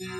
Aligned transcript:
Bonjour 0.00 0.10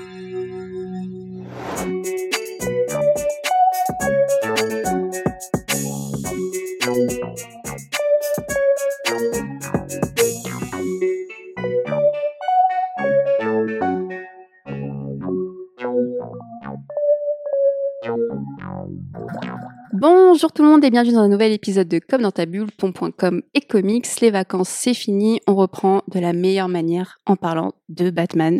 tout 20.51 20.63
le 20.63 20.67
monde 20.67 20.83
et 20.83 20.89
bienvenue 20.89 21.13
dans 21.13 21.21
un 21.21 21.29
nouvel 21.29 21.53
épisode 21.53 21.87
de 21.87 21.99
Comme 21.99 22.23
dans 22.23 22.31
ta 22.31 22.45
bulle, 22.45 22.69
ton.com 22.73 23.41
et 23.53 23.61
comics. 23.61 24.05
Les 24.19 24.31
vacances, 24.31 24.67
c'est 24.67 24.93
fini. 24.93 25.39
On 25.47 25.55
reprend 25.55 26.01
de 26.09 26.19
la 26.19 26.33
meilleure 26.33 26.67
manière 26.67 27.19
en 27.25 27.37
parlant 27.37 27.71
de 27.87 28.09
Batman 28.09 28.59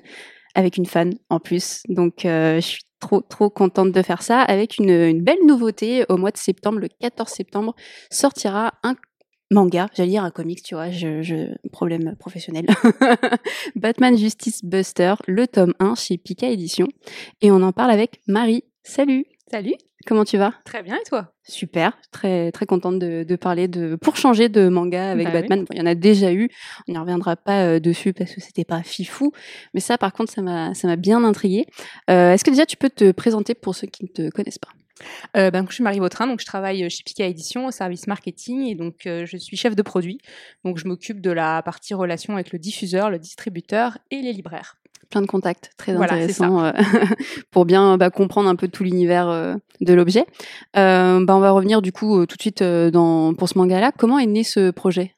avec 0.55 0.77
une 0.77 0.85
fan 0.85 1.13
en 1.29 1.39
plus. 1.39 1.81
Donc, 1.89 2.25
euh, 2.25 2.55
je 2.55 2.67
suis 2.67 2.83
trop, 2.99 3.21
trop 3.21 3.49
contente 3.49 3.91
de 3.91 4.01
faire 4.01 4.21
ça 4.21 4.41
avec 4.41 4.77
une, 4.77 5.21
belle 5.21 5.45
nouveauté. 5.45 6.05
Au 6.09 6.17
mois 6.17 6.31
de 6.31 6.37
septembre, 6.37 6.79
le 6.79 6.89
14 6.99 7.29
septembre, 7.29 7.75
sortira 8.11 8.73
un 8.83 8.95
manga, 9.51 9.87
j'allais 9.95 10.09
dire 10.09 10.23
un 10.23 10.31
comics, 10.31 10.61
tu 10.61 10.75
vois, 10.75 10.91
je 10.91 11.55
problème 11.71 12.15
professionnel. 12.19 12.67
Batman 13.75 14.15
Justice 14.15 14.63
Buster, 14.63 15.15
le 15.27 15.47
tome 15.47 15.73
1 15.79 15.95
chez 15.95 16.17
Pika 16.17 16.47
Édition. 16.49 16.87
Et 17.41 17.51
on 17.51 17.61
en 17.63 17.71
parle 17.71 17.91
avec 17.91 18.21
Marie. 18.27 18.63
Salut 18.83 19.25
Salut 19.49 19.75
Comment 20.05 20.23
tu 20.23 20.37
vas? 20.37 20.53
Très 20.65 20.81
bien, 20.81 20.95
et 20.95 21.07
toi? 21.07 21.33
Super, 21.43 21.97
très 22.11 22.51
très 22.51 22.65
contente 22.65 22.99
de, 22.99 23.23
de, 23.23 23.35
parler 23.35 23.67
de 23.67 23.95
pour 23.95 24.15
changer 24.15 24.47
de 24.47 24.69
manga 24.69 25.11
avec 25.11 25.27
Bah 25.27 25.33
Batman. 25.33 25.59
Bon, 25.61 25.67
il 25.71 25.77
y 25.77 25.81
en 25.81 25.85
a 25.85 25.95
déjà 25.95 26.31
eu, 26.31 26.49
on 26.87 26.93
n'y 26.93 26.97
reviendra 26.97 27.35
pas 27.35 27.65
euh, 27.65 27.79
dessus 27.79 28.13
parce 28.13 28.33
que 28.33 28.39
c'était 28.41 28.65
pas 28.65 28.81
fifou, 28.83 29.31
mais 29.73 29.79
ça 29.79 29.97
par 29.97 30.13
contre 30.13 30.31
ça 30.31 30.41
m'a 30.41 30.73
ça 30.73 30.87
m'a 30.87 30.95
bien 30.95 31.23
intriguée. 31.23 31.65
Euh, 32.09 32.33
Est-ce 32.33 32.43
que 32.43 32.51
déjà 32.51 32.65
tu 32.65 32.77
peux 32.77 32.89
te 32.89 33.11
présenter 33.11 33.55
pour 33.55 33.75
ceux 33.75 33.87
qui 33.87 34.03
ne 34.03 34.09
te 34.09 34.29
connaissent 34.29 34.59
pas? 34.59 34.69
Euh, 35.37 35.51
ben, 35.51 35.65
Je 35.67 35.73
suis 35.73 35.83
Marie 35.83 35.99
Vautrin, 35.99 36.27
donc 36.27 36.39
je 36.39 36.45
travaille 36.45 36.89
chez 36.89 37.03
Pika 37.03 37.25
Édition 37.25 37.65
au 37.65 37.71
service 37.71 38.07
marketing 38.07 38.67
et 38.67 38.75
donc 38.75 39.05
euh, 39.05 39.25
je 39.25 39.37
suis 39.37 39.57
chef 39.57 39.75
de 39.75 39.81
produit. 39.81 40.19
Donc 40.63 40.77
je 40.77 40.87
m'occupe 40.87 41.21
de 41.21 41.31
la 41.31 41.61
partie 41.63 41.93
relation 41.93 42.33
avec 42.33 42.51
le 42.51 42.59
diffuseur, 42.59 43.09
le 43.09 43.19
distributeur 43.19 43.97
et 44.11 44.21
les 44.21 44.33
libraires. 44.33 44.75
Plein 45.09 45.21
de 45.21 45.27
contacts, 45.27 45.71
très 45.77 45.93
Voilà, 45.95 46.13
c'est 46.13 46.41
intéressant 46.41 46.63
euh, 46.63 46.71
pour 47.51 47.65
bien 47.65 47.97
bah, 47.97 48.09
comprendre 48.11 48.47
un 48.47 48.55
peu 48.55 48.67
tout 48.67 48.83
l'univers 48.83 49.27
euh, 49.27 49.55
de 49.81 49.93
l'objet. 49.93 50.25
Euh, 50.77 51.25
bah, 51.25 51.35
on 51.35 51.39
va 51.39 51.49
revenir 51.51 51.81
du 51.81 51.91
coup 51.91 52.25
tout 52.27 52.35
de 52.37 52.41
suite 52.41 52.61
dans, 52.63 53.33
pour 53.33 53.49
ce 53.49 53.57
manga-là. 53.57 53.91
Comment 53.97 54.19
est 54.19 54.27
né 54.27 54.43
ce 54.43 54.69
projet? 54.69 55.15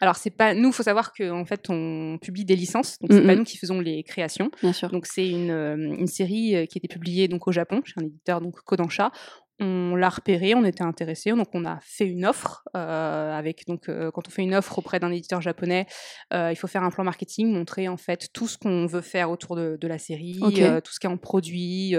Alors 0.00 0.16
c'est 0.16 0.30
pas 0.30 0.54
nous, 0.54 0.72
faut 0.72 0.82
savoir 0.82 1.12
qu'en 1.12 1.44
fait 1.44 1.66
on 1.68 2.18
publie 2.20 2.44
des 2.46 2.56
licences, 2.56 2.98
donc 3.00 3.12
c'est 3.12 3.20
Mhm. 3.20 3.26
pas 3.26 3.36
nous 3.36 3.44
qui 3.44 3.58
faisons 3.58 3.80
les 3.80 4.02
créations. 4.04 4.50
Bien 4.62 4.72
sûr. 4.72 4.90
Donc 4.90 5.06
c'est 5.06 5.28
une, 5.28 5.50
une 5.50 6.06
série 6.06 6.66
qui 6.68 6.78
a 6.78 6.80
été 6.82 6.88
publiée 6.88 7.28
donc 7.28 7.46
au 7.46 7.52
Japon 7.52 7.82
chez 7.84 7.94
un 8.00 8.04
éditeur 8.04 8.40
donc 8.40 8.56
Kodansha. 8.64 9.10
On 9.58 9.96
l'a 9.96 10.10
repéré, 10.10 10.54
on 10.54 10.64
était 10.64 10.82
intéressé, 10.82 11.30
donc 11.30 11.48
on 11.54 11.64
a 11.64 11.78
fait 11.80 12.06
une 12.06 12.26
offre 12.26 12.62
euh, 12.76 13.32
avec 13.32 13.66
donc 13.66 13.88
euh, 13.88 14.10
quand 14.10 14.28
on 14.28 14.30
fait 14.30 14.42
une 14.42 14.54
offre 14.54 14.78
auprès 14.78 15.00
d'un 15.00 15.10
éditeur 15.10 15.40
japonais, 15.40 15.86
euh, 16.34 16.52
il 16.52 16.56
faut 16.56 16.66
faire 16.66 16.82
un 16.82 16.90
plan 16.90 17.04
marketing, 17.04 17.50
montrer 17.52 17.88
en 17.88 17.96
fait 17.96 18.28
tout 18.34 18.48
ce 18.48 18.58
qu'on 18.58 18.84
veut 18.84 19.00
faire 19.00 19.30
autour 19.30 19.56
de, 19.56 19.78
de 19.80 19.88
la 19.88 19.98
série, 19.98 20.38
tout 20.40 20.92
ce 20.92 21.00
qu'il 21.00 21.08
y 21.08 21.10
a 21.10 21.14
en 21.14 21.16
produit, 21.16 21.94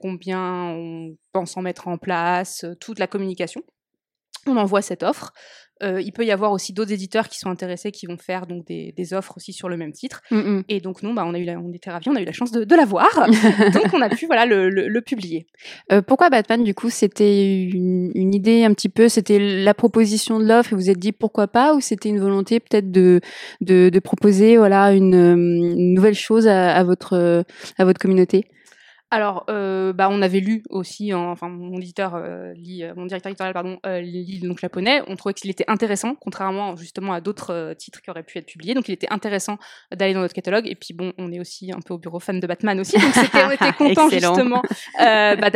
combien 0.00 0.64
on 0.64 1.16
pense 1.32 1.56
en 1.58 1.62
mettre 1.62 1.88
en 1.88 1.98
place, 1.98 2.64
toute 2.80 2.98
la 2.98 3.06
communication. 3.06 3.62
On 4.46 4.56
envoie 4.56 4.82
cette 4.82 5.02
offre. 5.02 5.32
Euh, 5.80 6.00
il 6.00 6.10
peut 6.10 6.24
y 6.24 6.32
avoir 6.32 6.50
aussi 6.50 6.72
d'autres 6.72 6.90
éditeurs 6.92 7.28
qui 7.28 7.38
sont 7.38 7.50
intéressés, 7.50 7.92
qui 7.92 8.06
vont 8.06 8.16
faire 8.18 8.48
donc 8.48 8.66
des, 8.66 8.92
des 8.96 9.14
offres 9.14 9.34
aussi 9.36 9.52
sur 9.52 9.68
le 9.68 9.76
même 9.76 9.92
titre. 9.92 10.22
Mm, 10.32 10.36
mm. 10.38 10.64
Et 10.68 10.80
donc 10.80 11.04
nous, 11.04 11.14
bah, 11.14 11.22
on 11.24 11.34
a 11.34 11.38
eu, 11.38 11.44
la- 11.44 11.60
on 11.60 11.72
était 11.72 11.88
ravis, 11.90 12.08
on 12.08 12.16
a 12.16 12.20
eu 12.20 12.24
la 12.24 12.32
chance 12.32 12.50
de, 12.50 12.64
de 12.64 12.74
l'avoir. 12.74 13.08
donc 13.72 13.94
on 13.94 14.00
a 14.00 14.08
pu 14.08 14.26
voilà 14.26 14.44
le, 14.44 14.70
le- 14.70 14.88
le 14.88 15.00
publier. 15.02 15.46
Euh, 15.92 16.02
pourquoi 16.02 16.30
Batman 16.30 16.64
du 16.64 16.74
coup 16.74 16.90
C'était 16.90 17.62
une, 17.62 18.10
une 18.16 18.34
idée 18.34 18.64
un 18.64 18.74
petit 18.74 18.88
peu, 18.88 19.08
c'était 19.08 19.38
la 19.38 19.72
proposition 19.72 20.40
de 20.40 20.46
l'offre 20.46 20.72
et 20.72 20.74
vous 20.74 20.82
vous 20.82 20.90
êtes 20.90 20.98
dit 20.98 21.12
pourquoi 21.12 21.46
pas 21.46 21.74
ou 21.76 21.80
c'était 21.80 22.08
une 22.08 22.18
volonté 22.18 22.58
peut-être 22.58 22.90
de, 22.90 23.20
de, 23.60 23.88
de 23.88 23.98
proposer 24.00 24.56
voilà 24.56 24.92
une, 24.92 25.14
euh, 25.14 25.34
une 25.34 25.94
nouvelle 25.94 26.14
chose 26.16 26.48
à, 26.48 26.74
à 26.74 26.82
votre 26.82 27.44
à 27.78 27.84
votre 27.84 28.00
communauté? 28.00 28.46
Alors, 29.10 29.44
euh, 29.48 29.94
bah, 29.94 30.08
on 30.10 30.20
avait 30.20 30.40
lu 30.40 30.62
aussi, 30.68 31.14
en- 31.14 31.30
enfin 31.30 31.48
mon 31.48 31.78
éditeur 31.80 32.14
euh, 32.14 32.52
lit, 32.54 32.84
euh, 32.84 32.92
mon 32.94 33.06
directeur 33.06 33.30
éditorial 33.30 33.54
pardon, 33.54 33.78
lit 34.02 34.40
donc 34.40 34.58
japonais. 34.58 35.00
On 35.06 35.16
trouvait 35.16 35.32
qu'il 35.32 35.50
était 35.50 35.64
intéressant, 35.66 36.14
contrairement 36.14 36.76
justement 36.76 37.14
à 37.14 37.22
d'autres 37.22 37.74
titres 37.78 38.02
qui 38.02 38.10
auraient 38.10 38.22
pu 38.22 38.36
être 38.36 38.44
publiés. 38.46 38.74
Donc 38.74 38.86
il 38.88 38.92
était 38.92 39.10
intéressant 39.10 39.56
d'aller 39.94 40.12
dans 40.12 40.20
notre 40.20 40.34
catalogue. 40.34 40.66
Et 40.66 40.74
puis 40.74 40.92
bon, 40.92 41.14
on 41.16 41.32
est 41.32 41.40
aussi 41.40 41.72
un 41.72 41.80
peu 41.80 41.94
au 41.94 41.98
bureau 41.98 42.20
fan 42.20 42.38
de 42.38 42.46
Batman 42.46 42.78
aussi, 42.80 42.98
donc 42.98 43.14
c'était, 43.14 43.44
on 43.44 43.50
était 43.50 43.72
content 43.78 44.08
justement 44.10 44.62
bah, 44.98 45.50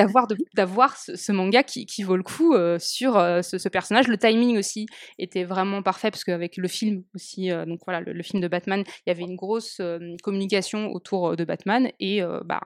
d'avoir 0.54 0.96
ce, 0.96 1.16
ce 1.16 1.32
manga 1.32 1.62
qui, 1.62 1.84
qui 1.84 2.02
vaut 2.04 2.16
le 2.16 2.22
coup 2.22 2.54
sur 2.78 3.14
ce, 3.42 3.58
ce 3.58 3.68
personnage. 3.68 4.08
Le 4.08 4.16
timing 4.16 4.56
aussi 4.58 4.86
était 5.18 5.44
vraiment 5.44 5.82
parfait 5.82 6.10
parce 6.10 6.24
qu'avec 6.24 6.56
le 6.56 6.68
film 6.68 7.02
aussi, 7.14 7.50
donc 7.66 7.80
voilà, 7.84 8.00
le, 8.00 8.14
le 8.14 8.22
film 8.22 8.41
de 8.42 8.48
Batman, 8.48 8.82
il 9.06 9.10
y 9.10 9.12
avait 9.12 9.24
une 9.24 9.36
grosse 9.36 9.80
communication 10.22 10.91
autour 10.92 11.36
de 11.36 11.44
Batman 11.44 11.91
et 12.00 12.22
bah, 12.46 12.60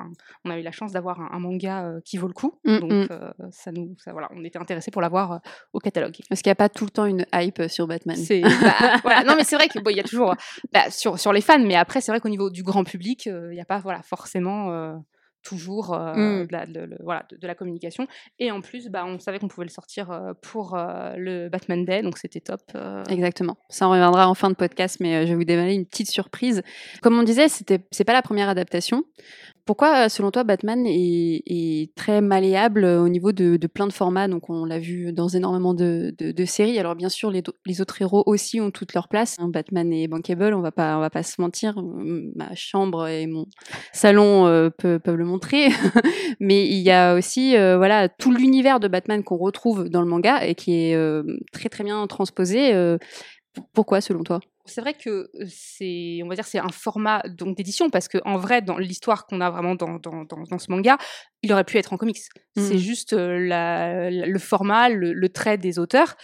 on 0.44 0.50
a 0.50 0.58
eu 0.58 0.62
la 0.62 0.72
chance 0.76 0.92
d'avoir 0.92 1.20
un, 1.20 1.28
un 1.32 1.38
manga 1.38 1.84
euh, 1.84 2.00
qui 2.04 2.16
vaut 2.16 2.28
le 2.28 2.32
coup. 2.32 2.58
Mm, 2.64 2.78
donc 2.78 2.92
mm. 2.92 3.06
euh, 3.10 3.30
ça 3.50 3.72
nous, 3.72 3.96
ça, 3.98 4.12
voilà, 4.12 4.28
on 4.34 4.44
était 4.44 4.58
intéressés 4.58 4.90
pour 4.90 5.02
l'avoir 5.02 5.32
euh, 5.32 5.38
au 5.72 5.80
catalogue. 5.80 6.16
Parce 6.28 6.42
qu'il 6.42 6.50
n'y 6.50 6.52
a 6.52 6.56
pas 6.56 6.68
tout 6.68 6.84
le 6.84 6.90
temps 6.90 7.06
une 7.06 7.26
hype 7.34 7.62
sur 7.68 7.86
Batman. 7.86 8.16
Bah, 8.66 8.96
voilà. 9.02 9.24
non 9.24 9.34
mais 9.36 9.44
c'est 9.44 9.56
vrai 9.56 9.68
que 9.68 9.78
bon, 9.78 9.90
y 9.90 10.00
a 10.00 10.02
toujours 10.02 10.34
bah, 10.72 10.90
sur 10.90 11.18
sur 11.18 11.32
les 11.32 11.40
fans, 11.40 11.58
mais 11.58 11.74
après 11.74 12.00
c'est 12.00 12.10
vrai 12.10 12.20
qu'au 12.20 12.28
niveau 12.28 12.50
du 12.50 12.62
grand 12.62 12.84
public, 12.84 13.26
il 13.26 13.50
n'y 13.50 13.60
a 13.60 13.64
pas 13.64 13.78
voilà 13.78 14.02
forcément 14.02 14.96
toujours 15.46 15.94
euh, 15.94 16.14
Mm. 16.42 16.46
de, 16.46 16.52
la, 16.52 16.66
de- 16.66 16.80
le- 16.80 16.98
voilà, 17.04 17.24
de, 17.30 17.36
de 17.36 17.46
la 17.46 17.54
communication. 17.54 18.06
Et 18.38 18.50
en 18.50 18.60
plus, 18.60 18.88
bah, 18.88 19.04
on 19.06 19.18
savait 19.18 19.38
qu'on 19.38 19.48
pouvait 19.48 19.66
le 19.66 19.70
sortir 19.72 20.10
euh, 20.10 20.32
pour 20.42 20.74
euh, 20.74 21.14
le 21.16 21.48
Batman 21.48 21.84
Day, 21.84 22.02
donc 22.02 22.18
c'était 22.18 22.40
top. 22.40 22.60
Exactement. 23.08 23.56
Ça 23.68 23.86
on 23.88 23.90
reviendra 23.92 24.28
en 24.28 24.34
fin 24.34 24.50
de 24.50 24.54
podcast, 24.56 24.98
mais 25.00 25.26
je 25.26 25.32
vais 25.32 25.36
vous 25.36 25.44
dévoiler 25.44 25.74
une 25.74 25.86
petite 25.86 26.10
surprise. 26.10 26.62
Comme 27.02 27.18
on 27.18 27.22
disait, 27.22 27.48
c'était 27.48 27.80
c'est 27.90 28.04
pas 28.04 28.12
la 28.12 28.22
première 28.22 28.48
adaptation. 28.48 29.04
Pourquoi, 29.64 30.08
selon 30.08 30.30
toi, 30.30 30.44
Batman 30.44 30.86
est, 30.86 31.42
est 31.44 31.92
très 31.96 32.20
malléable 32.20 32.84
au 32.84 33.08
niveau 33.08 33.32
de, 33.32 33.56
de 33.56 33.66
plein 33.66 33.88
de 33.88 33.92
formats? 33.92 34.28
Donc, 34.28 34.48
on 34.48 34.64
l'a 34.64 34.78
vu 34.78 35.12
dans 35.12 35.26
énormément 35.26 35.74
de, 35.74 36.14
séries. 36.46 36.78
Alors, 36.78 36.94
bien 36.94 37.08
sûr, 37.08 37.32
les, 37.32 37.80
autres 37.80 38.00
héros 38.00 38.22
aussi 38.26 38.60
ont 38.60 38.70
toute 38.70 38.94
leur 38.94 39.08
place. 39.08 39.34
hein. 39.40 39.48
Batman 39.48 39.92
est 39.92 40.06
bankable, 40.06 40.54
on 40.54 40.60
va 40.60 40.70
pas, 40.70 40.96
on 40.96 41.00
va 41.00 41.10
pas 41.10 41.24
se 41.24 41.40
mentir. 41.40 41.74
Ma 41.82 42.54
chambre 42.54 43.08
et 43.08 43.26
mon 43.26 43.46
salon 43.92 44.70
peuvent, 44.78 45.00
peuvent 45.00 45.16
le 45.16 45.24
montrer. 45.24 45.35
Mais 46.40 46.66
il 46.66 46.78
y 46.80 46.90
a 46.90 47.14
aussi, 47.14 47.56
euh, 47.56 47.76
voilà, 47.76 48.08
tout 48.08 48.32
l'univers 48.32 48.80
de 48.80 48.88
Batman 48.88 49.22
qu'on 49.22 49.36
retrouve 49.36 49.88
dans 49.88 50.00
le 50.02 50.08
manga 50.08 50.44
et 50.46 50.54
qui 50.54 50.74
est 50.90 50.94
euh, 50.94 51.22
très 51.52 51.68
très 51.68 51.84
bien 51.84 52.06
transposé. 52.06 52.74
euh, 52.74 52.98
pourquoi, 53.72 54.00
selon 54.02 54.22
toi? 54.22 54.40
C'est 54.68 54.80
vrai 54.80 54.94
que 54.94 55.30
c'est, 55.48 56.18
on 56.24 56.28
va 56.28 56.34
dire, 56.34 56.44
c'est 56.44 56.58
un 56.58 56.68
format 56.70 57.22
donc 57.28 57.56
d'édition 57.56 57.88
parce 57.88 58.08
que 58.08 58.18
en 58.24 58.36
vrai, 58.36 58.60
dans 58.62 58.76
l'histoire 58.78 59.24
qu'on 59.26 59.40
a 59.40 59.48
vraiment 59.48 59.76
dans, 59.76 59.94
dans, 60.00 60.24
dans, 60.24 60.42
dans 60.42 60.58
ce 60.58 60.70
manga, 60.72 60.98
il 61.42 61.52
aurait 61.52 61.62
pu 61.64 61.78
être 61.78 61.92
en 61.92 61.96
comics. 61.96 62.18
C'est 62.56 62.74
Mhm. 62.74 62.76
juste 62.78 63.12
la, 63.12 64.10
la- 64.10 64.26
le 64.26 64.38
format, 64.40 64.88
le, 64.88 65.12
le 65.12 65.28
trait 65.28 65.56
des 65.56 65.78
auteurs, 65.78 66.16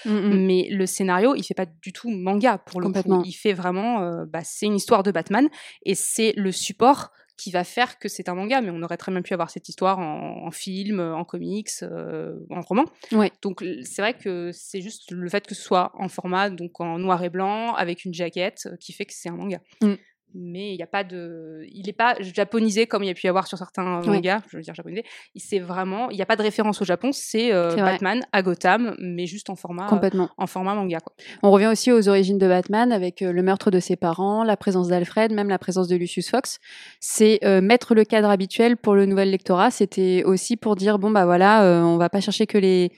mais 0.46 0.68
le 0.72 0.86
scénario, 0.86 1.34
il 1.36 1.44
fait 1.44 1.54
pas 1.54 1.66
du 1.66 1.92
tout 1.92 2.10
manga 2.10 2.58
pour 2.58 2.80
le 2.80 2.88
coup. 2.88 3.22
Il 3.24 3.32
fait 3.32 3.52
vraiment, 3.52 4.02
euh, 4.02 4.24
bah, 4.26 4.40
c'est 4.42 4.66
une 4.66 4.74
histoire 4.76 5.04
de 5.04 5.12
Batman 5.12 5.48
et 5.86 5.94
c'est 5.94 6.34
le 6.36 6.50
support 6.52 7.12
qui 7.42 7.50
va 7.50 7.64
faire 7.64 7.98
que 7.98 8.08
c'est 8.08 8.28
un 8.28 8.36
manga, 8.36 8.60
mais 8.60 8.70
on 8.70 8.82
aurait 8.82 8.96
très 8.96 9.10
bien 9.10 9.20
pu 9.20 9.34
avoir 9.34 9.50
cette 9.50 9.68
histoire 9.68 9.98
en, 9.98 10.46
en 10.46 10.50
film, 10.52 11.00
en 11.00 11.24
comics, 11.24 11.70
euh, 11.82 12.36
en 12.50 12.60
roman. 12.60 12.84
Ouais. 13.10 13.32
Donc 13.42 13.64
c'est 13.82 14.00
vrai 14.00 14.14
que 14.14 14.52
c'est 14.52 14.80
juste 14.80 15.10
le 15.10 15.28
fait 15.28 15.44
que 15.44 15.56
ce 15.56 15.62
soit 15.62 15.90
en 15.94 16.08
format, 16.08 16.50
donc 16.50 16.80
en 16.80 17.00
noir 17.00 17.24
et 17.24 17.30
blanc, 17.30 17.74
avec 17.74 18.04
une 18.04 18.14
jaquette, 18.14 18.68
euh, 18.70 18.76
qui 18.76 18.92
fait 18.92 19.06
que 19.06 19.12
c'est 19.12 19.28
un 19.28 19.34
manga. 19.34 19.60
Mm. 19.80 19.94
Mais 20.34 20.72
il 20.72 20.76
n'y 20.76 20.82
a 20.82 20.86
pas 20.86 21.04
de, 21.04 21.66
il 21.72 21.86
n'est 21.86 21.92
pas 21.92 22.14
japonisé 22.20 22.86
comme 22.86 23.02
il 23.02 23.06
y 23.06 23.10
a 23.10 23.14
pu 23.14 23.26
y 23.26 23.28
avoir 23.28 23.46
sur 23.46 23.58
certains 23.58 24.00
Ouais. 24.00 24.06
mangas. 24.06 24.40
Je 24.50 24.56
veux 24.56 24.62
dire 24.62 24.74
japonisé. 24.74 25.04
Il 25.34 25.40
c'est 25.40 25.58
vraiment, 25.58 26.08
il 26.10 26.16
n'y 26.16 26.22
a 26.22 26.26
pas 26.26 26.36
de 26.36 26.42
référence 26.42 26.80
au 26.80 26.84
Japon. 26.84 27.10
C'est 27.12 27.52
euh. 27.52 27.74
Batman 27.76 28.22
à 28.32 28.42
Gotham, 28.42 28.94
mais 28.98 29.26
juste 29.26 29.50
en 29.50 29.56
format, 29.56 29.84
euh, 29.84 29.88
Complètement. 29.88 30.30
en 30.38 30.46
format 30.46 30.74
manga. 30.74 31.00
Quoi. 31.00 31.14
On 31.42 31.50
revient 31.50 31.66
aussi 31.66 31.92
aux 31.92 32.08
origines 32.08 32.38
de 32.38 32.48
Batman 32.48 32.92
avec 32.92 33.22
euh, 33.22 33.32
le 33.32 33.42
meurtre 33.42 33.70
de 33.70 33.80
ses 33.80 33.96
parents, 33.96 34.44
la 34.44 34.56
présence 34.56 34.88
d'Alfred, 34.88 35.32
même 35.32 35.48
la 35.48 35.58
présence 35.58 35.88
de 35.88 35.96
Lucius 35.96 36.30
Fox. 36.30 36.58
C'est 37.00 37.40
euh, 37.44 37.60
mettre 37.60 37.94
le 37.94 38.04
cadre 38.04 38.30
habituel 38.30 38.76
pour 38.76 38.94
le 38.94 39.06
nouvel 39.06 39.30
lectorat. 39.30 39.70
C'était 39.70 40.22
aussi 40.24 40.56
pour 40.56 40.76
dire 40.76 40.98
bon 40.98 41.10
bah 41.10 41.24
voilà, 41.24 41.62
on 41.84 41.96
va 41.96 42.08
pas 42.08 42.20
chercher 42.20 42.46
que 42.46 42.58
les 42.58 42.90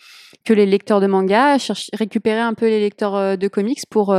que 0.44 0.52
les 0.52 0.66
lecteurs 0.66 1.00
de 1.00 1.06
manga, 1.06 1.56
récupérer 1.92 2.40
un 2.40 2.54
peu 2.54 2.66
les 2.66 2.80
lecteurs 2.80 3.38
de 3.38 3.48
comics 3.48 3.80
pour 3.88 4.14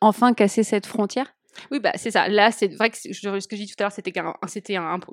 enfin 0.00 0.32
casser 0.34 0.62
cette 0.62 0.86
frontière. 0.86 1.34
Oui, 1.70 1.80
bah 1.80 1.92
c'est 1.96 2.10
ça. 2.10 2.28
Là, 2.28 2.50
c'est 2.50 2.68
vrai 2.68 2.90
que 2.90 2.96
ce 2.96 3.48
que 3.48 3.56
j'ai 3.56 3.64
dit 3.64 3.74
tout 3.74 3.82
à 3.82 3.84
l'heure, 3.84 3.92
c'était 3.92 4.12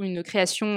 une 0.02 0.24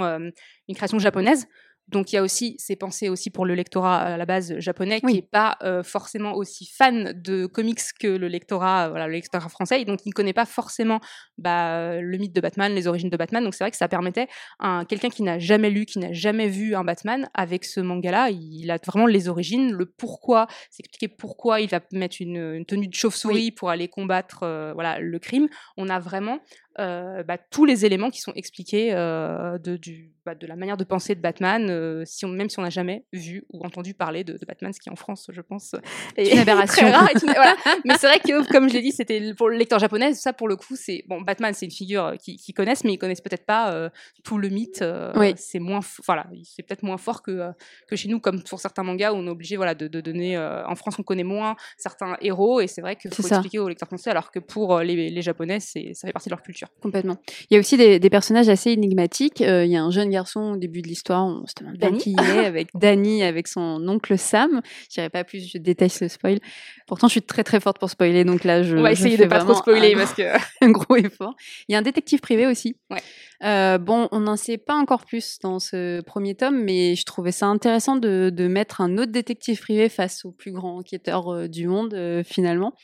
euh, 0.04 0.30
une 0.68 0.74
création 0.76 0.98
japonaise. 0.98 1.46
Donc 1.88 2.12
il 2.12 2.16
y 2.16 2.18
a 2.18 2.22
aussi, 2.22 2.56
c'est 2.58 2.76
pensé 2.76 3.08
aussi 3.08 3.30
pour 3.30 3.44
le 3.44 3.54
lectorat 3.54 3.98
à 3.98 4.16
la 4.16 4.26
base 4.26 4.58
japonais, 4.58 5.00
qui 5.00 5.14
n'est 5.14 5.22
pas 5.22 5.58
euh, 5.62 5.82
forcément 5.82 6.34
aussi 6.34 6.66
fan 6.66 7.12
de 7.14 7.46
comics 7.46 7.80
que 8.00 8.06
le 8.06 8.28
lectorat, 8.28 8.88
voilà, 8.88 9.06
le 9.06 9.14
lectorat 9.14 9.48
français, 9.48 9.82
et 9.82 9.84
donc 9.84 10.00
il 10.04 10.10
ne 10.10 10.14
connaît 10.14 10.32
pas 10.32 10.46
forcément 10.46 11.00
bah, 11.38 12.00
le 12.00 12.18
mythe 12.18 12.34
de 12.34 12.40
Batman, 12.40 12.74
les 12.74 12.86
origines 12.86 13.10
de 13.10 13.16
Batman. 13.16 13.44
Donc 13.44 13.54
c'est 13.54 13.64
vrai 13.64 13.70
que 13.70 13.76
ça 13.76 13.88
permettait 13.88 14.28
à 14.58 14.84
quelqu'un 14.88 15.10
qui 15.10 15.22
n'a 15.22 15.38
jamais 15.38 15.70
lu, 15.70 15.84
qui 15.84 15.98
n'a 15.98 16.12
jamais 16.12 16.48
vu 16.48 16.74
un 16.74 16.84
Batman, 16.84 17.28
avec 17.34 17.64
ce 17.64 17.80
manga-là, 17.80 18.30
il 18.30 18.70
a 18.70 18.78
vraiment 18.86 19.06
les 19.06 19.28
origines, 19.28 19.72
le 19.72 19.86
pourquoi, 19.86 20.46
s'expliquer 20.70 21.08
pourquoi 21.08 21.60
il 21.60 21.68
va 21.68 21.80
mettre 21.92 22.16
une, 22.20 22.64
tenue 22.66 22.88
de 22.88 22.94
chauve-souris 22.94 23.50
pour 23.50 23.70
aller 23.70 23.88
combattre 23.88 24.72
voilà, 24.74 24.98
le 24.98 25.18
crime. 25.18 25.48
On 25.76 25.88
a 25.88 25.98
vraiment 25.98 26.32
euh, 26.32 26.61
bah, 26.78 27.38
tous 27.50 27.64
les 27.64 27.84
éléments 27.84 28.10
qui 28.10 28.20
sont 28.20 28.32
expliqués 28.34 28.92
euh, 28.92 29.58
de, 29.58 29.76
du, 29.76 30.12
bah, 30.24 30.34
de 30.34 30.46
la 30.46 30.56
manière 30.56 30.76
de 30.76 30.84
penser 30.84 31.14
de 31.14 31.20
Batman, 31.20 31.68
euh, 31.68 32.04
si 32.06 32.24
on, 32.24 32.28
même 32.28 32.48
si 32.48 32.58
on 32.58 32.62
n'a 32.62 32.70
jamais 32.70 33.04
vu 33.12 33.44
ou 33.52 33.64
entendu 33.64 33.94
parler 33.94 34.24
de, 34.24 34.38
Batman, 34.46 34.72
ce 34.72 34.80
qui 34.80 34.90
en 34.90 34.96
France, 34.96 35.26
je 35.30 35.40
pense, 35.40 35.74
est 36.16 36.32
une 36.32 36.38
aberration. 36.38 36.90
Rare 36.90 37.08
voilà. 37.22 37.56
Mais 37.84 37.94
c'est 37.98 38.06
vrai 38.06 38.20
que, 38.20 38.50
comme 38.50 38.68
je 38.68 38.74
l'ai 38.74 38.82
dit, 38.82 38.92
c'était 38.92 39.34
pour 39.34 39.48
le 39.48 39.56
lecteur 39.56 39.78
japonais, 39.78 40.14
ça 40.14 40.32
pour 40.32 40.48
le 40.48 40.56
coup, 40.56 40.76
c'est 40.76 41.04
bon, 41.08 41.20
Batman, 41.20 41.52
c'est 41.54 41.66
une 41.66 41.72
figure 41.72 42.14
qu'ils 42.22 42.38
qui 42.38 42.52
connaissent, 42.52 42.84
mais 42.84 42.94
ils 42.94 42.98
connaissent 42.98 43.20
peut-être 43.20 43.46
pas 43.46 43.90
tout 44.24 44.38
le 44.38 44.48
mythe. 44.48 44.84
Oui. 45.16 45.34
C'est 45.36 45.58
moins, 45.58 45.80
voilà, 46.06 46.26
c'est 46.44 46.62
peut-être 46.62 46.82
moins 46.82 46.98
fort 46.98 47.22
que 47.22 47.50
que 47.88 47.96
chez 47.96 48.08
nous, 48.08 48.20
comme 48.20 48.42
pour 48.42 48.60
certains 48.60 48.82
mangas 48.82 49.12
où 49.12 49.16
on 49.16 49.26
est 49.26 49.30
obligé, 49.30 49.56
voilà, 49.56 49.74
de, 49.74 49.88
de 49.88 50.00
donner. 50.00 50.38
en 50.38 50.74
France, 50.74 50.96
on 50.98 51.02
connaît 51.02 51.24
moins 51.24 51.56
certains 51.76 52.16
héros, 52.20 52.60
et 52.60 52.66
c'est 52.66 52.80
vrai 52.80 52.96
qu'il 52.96 53.12
faut 53.12 53.26
expliquer 53.26 53.58
aux 53.58 53.68
lecteurs 53.68 53.88
français, 53.88 54.10
alors 54.10 54.30
que 54.30 54.38
pour 54.38 54.80
les, 54.80 55.10
les 55.10 55.22
japonais, 55.22 55.60
ça 55.60 55.80
fait 55.80 56.12
partie 56.12 56.28
de 56.28 56.34
leur 56.34 56.42
culture. 56.42 56.61
Complètement. 56.80 57.16
Il 57.50 57.54
y 57.54 57.56
a 57.56 57.60
aussi 57.60 57.76
des, 57.76 58.10
personnages 58.10 58.48
assez 58.48 58.70
énigmatiques. 58.70 59.40
Euh, 59.40 59.64
il 59.64 59.70
y 59.70 59.76
a 59.76 59.82
un 59.82 59.90
jeune 59.90 60.10
garçon 60.10 60.52
au 60.52 60.56
début 60.56 60.82
de 60.82 60.88
l'histoire, 60.88 61.24
on 61.24 61.46
se 61.46 61.54
demande 61.58 61.76
bien 61.76 61.92
qui 61.96 62.12
il 62.12 62.20
est, 62.20 62.44
avec 62.44 62.68
Danny, 62.74 63.22
avec 63.22 63.48
son 63.48 63.86
oncle 63.88 64.18
Sam. 64.18 64.60
Je 64.88 64.94
dirais 64.94 65.10
pas 65.10 65.24
plus, 65.24 65.50
je 65.50 65.58
déteste 65.58 66.02
le 66.02 66.08
spoil. 66.08 66.38
Pourtant, 66.86 67.08
je 67.08 67.12
suis 67.12 67.22
très 67.22 67.44
très 67.44 67.60
forte 67.60 67.78
pour 67.78 67.90
spoiler, 67.90 68.24
donc 68.24 68.44
là, 68.44 68.62
je. 68.62 68.76
On 68.76 68.82
va 68.82 68.92
essayer 68.92 69.16
de 69.16 69.24
pas 69.26 69.38
trop 69.38 69.54
spoiler 69.54 69.94
parce 69.94 70.14
que. 70.14 70.22
un 70.60 70.70
gros 70.70 70.96
effort. 70.96 71.34
Il 71.68 71.72
y 71.72 71.74
a 71.74 71.78
un 71.78 71.82
détective 71.82 72.20
privé 72.20 72.46
aussi. 72.46 72.76
Ouais. 72.90 73.02
Euh, 73.42 73.78
bon, 73.78 74.08
on 74.12 74.20
n'en 74.20 74.36
sait 74.36 74.58
pas 74.58 74.74
encore 74.74 75.04
plus 75.04 75.38
dans 75.40 75.58
ce 75.58 76.00
premier 76.02 76.34
tome, 76.34 76.62
mais 76.62 76.94
je 76.94 77.04
trouvais 77.04 77.32
ça 77.32 77.46
intéressant 77.46 77.96
de, 77.96 78.30
mettre 78.48 78.80
un 78.80 78.98
autre 78.98 79.12
détective 79.12 79.60
privé 79.60 79.88
face 79.88 80.24
au 80.24 80.32
plus 80.32 80.52
grand 80.52 80.78
enquêteur 80.78 81.32
euh, 81.32 81.48
du 81.48 81.66
monde, 81.66 82.22
finalement. 82.24 82.74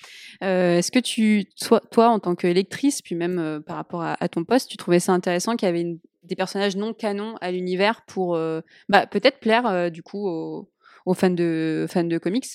Est-ce 0.41 0.91
que 0.91 0.99
tu, 0.99 1.47
toi, 1.91 2.09
en 2.09 2.19
tant 2.19 2.35
que 2.35 2.47
lectrice, 2.47 3.03
puis 3.03 3.15
même 3.15 3.63
par 3.67 3.77
rapport 3.77 4.03
à, 4.03 4.29
ton 4.29 4.45
poste, 4.45 4.71
tu 4.71 4.77
trouvais 4.77 5.01
ça 5.01 5.13
intéressant 5.13 5.57
qu'il 5.57 5.67
y 5.67 5.71
avait 5.71 5.99
des 6.29 6.37
personnages 6.37 6.77
non 6.77 6.95
canons 6.95 7.37
à 7.41 7.51
l'univers 7.51 8.03
pour 8.07 8.37
euh, 8.37 8.61
bah, 8.89 9.07
peut-être 9.07 9.41
plaire 9.41 9.67
euh, 9.67 9.91
du 9.91 10.03
coup 10.03 10.29
aux, 10.29 11.15
fans 11.15 11.31
de 11.31 11.87
fans 11.89 12.05
de 12.05 12.19
comics? 12.19 12.47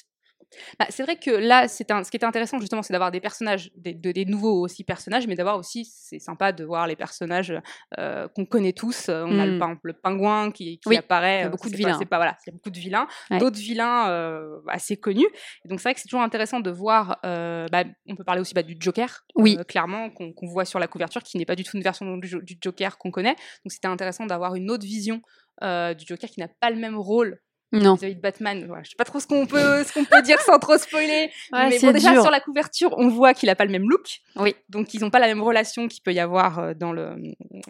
Bah, 0.79 0.85
c'est 0.89 1.03
vrai 1.03 1.15
que 1.15 1.31
là, 1.31 1.67
c'est 1.67 1.91
un, 1.91 2.03
ce 2.03 2.11
qui 2.11 2.17
était 2.17 2.25
intéressant 2.25 2.59
justement, 2.59 2.81
c'est 2.81 2.93
d'avoir 2.93 3.11
des 3.11 3.19
personnages, 3.19 3.71
des, 3.75 3.93
des, 3.93 4.25
nouveaux 4.25 4.61
aussi 4.61 4.83
personnages, 4.83 5.27
mais 5.27 5.35
d'avoir 5.35 5.57
aussi, 5.57 5.85
c'est 5.85 6.19
sympa 6.19 6.51
de 6.51 6.63
voir 6.63 6.87
les 6.87 6.95
personnages 6.95 7.53
euh, 7.97 8.27
qu'on 8.29 8.45
connaît 8.45 8.73
tous. 8.73 9.09
Euh, 9.09 9.23
on 9.27 9.39
a 9.39 9.45
le, 9.45 9.59
le, 9.83 9.93
pingouin 9.93 10.51
qui, 10.51 10.79
qui 10.79 10.95
apparaît. 10.95 11.39
Il 11.39 11.43
y 11.43 11.45
a 11.45 11.49
beaucoup 11.49 11.69
de 11.69 11.75
vilains. 11.75 11.99
Pas, 11.99 12.17
voilà, 12.17 12.37
il 12.45 12.49
y 12.49 12.53
a 12.53 12.53
beaucoup 12.53 12.69
de 12.69 12.77
vilains, 12.77 13.07
d'autres 13.39 13.59
vilains 13.59 14.09
euh, 14.09 14.59
assez 14.67 14.97
connus. 14.97 15.27
Et 15.65 15.67
donc 15.67 15.79
c'est 15.79 15.89
vrai 15.89 15.93
que 15.93 15.99
c'est 15.99 16.07
toujours 16.07 16.23
intéressant 16.23 16.59
de 16.59 16.69
voir. 16.69 17.19
Bah, 17.23 17.83
on 18.07 18.15
peut 18.15 18.23
parler 18.23 18.41
aussi 18.41 18.53
bah, 18.53 18.63
du 18.63 18.75
Joker, 18.79 19.25
oui. 19.35 19.57
clairement, 19.67 20.09
qu'on 20.09 20.47
voit 20.47 20.65
sur 20.65 20.79
la 20.79 20.87
couverture, 20.87 21.23
qui 21.23 21.37
n'est 21.37 21.45
pas 21.45 21.55
du 21.55 21.63
tout 21.63 21.77
une 21.77 21.83
version 21.83 22.17
du, 22.17 22.29
du 22.41 22.57
Joker 22.61 22.97
qu'on 22.97 23.11
connaît. 23.11 23.35
Donc 23.63 23.71
c'était 23.71 23.87
intéressant 23.87 24.25
d'avoir 24.25 24.55
une 24.55 24.69
autre 24.69 24.85
vision 24.85 25.21
du 25.61 26.05
Joker 26.05 26.29
qui 26.29 26.39
n'a 26.39 26.47
pas 26.47 26.69
le 26.69 26.77
même 26.77 26.97
rôle 26.97 27.39
non. 27.73 27.95
vis-à-vis 27.95 28.15
de 28.15 28.21
Batman. 28.21 28.65
Voilà, 28.67 28.83
je 28.83 28.89
sais 28.89 28.95
pas 28.97 29.05
trop 29.05 29.19
ce 29.19 29.27
qu'on 29.27 29.45
peut, 29.45 29.83
ce 29.83 29.93
qu'on 29.93 30.05
peut 30.05 30.21
dire 30.21 30.39
sans 30.41 30.59
trop 30.59 30.77
spoiler. 30.77 31.31
mais 31.51 31.79
bon, 31.79 31.91
déjà 31.91 32.21
sur 32.21 32.31
la 32.31 32.39
couverture, 32.39 32.93
on 32.97 33.09
voit 33.09 33.33
qu'il 33.33 33.49
a 33.49 33.55
pas 33.55 33.65
le 33.65 33.71
même 33.71 33.89
look. 33.89 34.19
Oui. 34.35 34.55
Donc 34.69 34.93
ils 34.93 35.01
n'ont 35.01 35.09
pas 35.09 35.19
la 35.19 35.27
même 35.27 35.41
relation 35.41 35.87
qu'il 35.87 36.01
peut 36.03 36.13
y 36.13 36.19
avoir 36.19 36.59
euh, 36.59 36.73
dans 36.73 36.93
le 36.93 37.15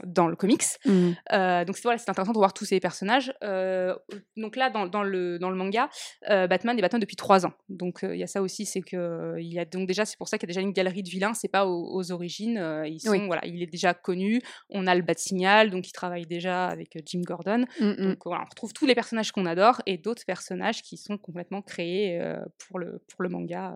dans 0.05 0.27
le 0.27 0.35
comics. 0.35 0.63
Mm. 0.85 1.11
Euh, 1.31 1.65
donc 1.65 1.77
c'est 1.77 1.83
voilà, 1.83 1.97
c'est 1.97 2.09
intéressant 2.09 2.33
de 2.33 2.37
voir 2.37 2.53
tous 2.53 2.65
ces 2.65 2.79
personnages. 2.79 3.33
Euh, 3.43 3.95
donc 4.37 4.55
là, 4.55 4.69
dans, 4.69 4.87
dans, 4.87 5.03
le 5.03 5.39
dans 5.39 5.49
le 5.49 5.55
manga, 5.55 5.89
euh, 6.29 6.47
Batman 6.47 6.77
est 6.77 6.81
Batman 6.81 7.01
depuis 7.01 7.15
trois 7.15 7.45
ans. 7.45 7.53
Donc 7.69 7.99
il 8.03 8.17
y 8.17 8.23
a 8.23 8.27
ça 8.27 8.41
aussi, 8.41 8.65
c'est 8.65 8.81
que 8.81 9.35
il 9.39 9.53
y 9.53 9.59
a 9.59 9.65
donc 9.65 9.87
déjà, 9.87 10.05
c'est 10.05 10.17
pour 10.17 10.27
ça 10.27 10.37
qu'il 10.37 10.47
y 10.47 10.51
a 10.51 10.53
déjà 10.53 10.61
une 10.61 10.73
galerie 10.73 11.03
de 11.03 11.09
vilains. 11.09 11.33
C'est 11.33 11.47
pas 11.47 11.65
aux, 11.67 12.11
origines. 12.11 12.61
ils 12.85 12.99
sont 12.99 13.25
voilà, 13.27 13.45
il 13.45 13.61
est 13.61 13.71
déjà 13.71 13.93
connu. 13.93 14.41
On 14.69 14.87
a 14.87 14.95
le 14.95 15.01
Bat 15.01 15.13
Signal, 15.17 15.69
donc 15.69 15.87
il 15.87 15.91
travaille 15.91 16.25
déjà 16.25 16.67
avec 16.67 16.97
Jim 17.05 17.21
Gordon. 17.25 17.65
Mm, 17.79 17.85
mm. 17.85 18.09
Donc 18.09 18.19
voilà, 18.25 18.43
on 18.45 18.49
retrouve 18.49 18.73
tous 18.73 18.85
les 18.85 18.95
personnages 18.95 19.31
qu'on 19.31 19.45
adore 19.45 19.81
et 19.85 19.92
d'autres 19.97 20.25
personnages 20.25 20.81
qui 20.81 20.97
sont 20.97 21.17
complètement 21.17 21.61
créés 21.61 22.19
euh, 22.19 22.43
pour, 22.57 22.79
le, 22.79 23.01
pour 23.07 23.23
le 23.23 23.29
manga. 23.29 23.75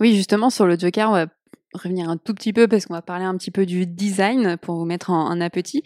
Oui, 0.00 0.16
justement, 0.16 0.50
sur 0.50 0.66
le 0.66 0.78
Joker, 0.78 1.10
on 1.10 1.12
va 1.12 1.26
revenir 1.76 2.08
un 2.08 2.16
tout 2.16 2.34
petit 2.34 2.52
peu 2.52 2.68
parce 2.68 2.86
qu'on 2.86 2.94
va 2.94 3.02
parler 3.02 3.24
un 3.24 3.36
petit 3.36 3.50
peu 3.50 3.66
du 3.66 3.86
design 3.86 4.56
pour 4.56 4.76
vous 4.76 4.84
mettre 4.84 5.10
en, 5.10 5.28
en 5.28 5.40
appétit. 5.40 5.82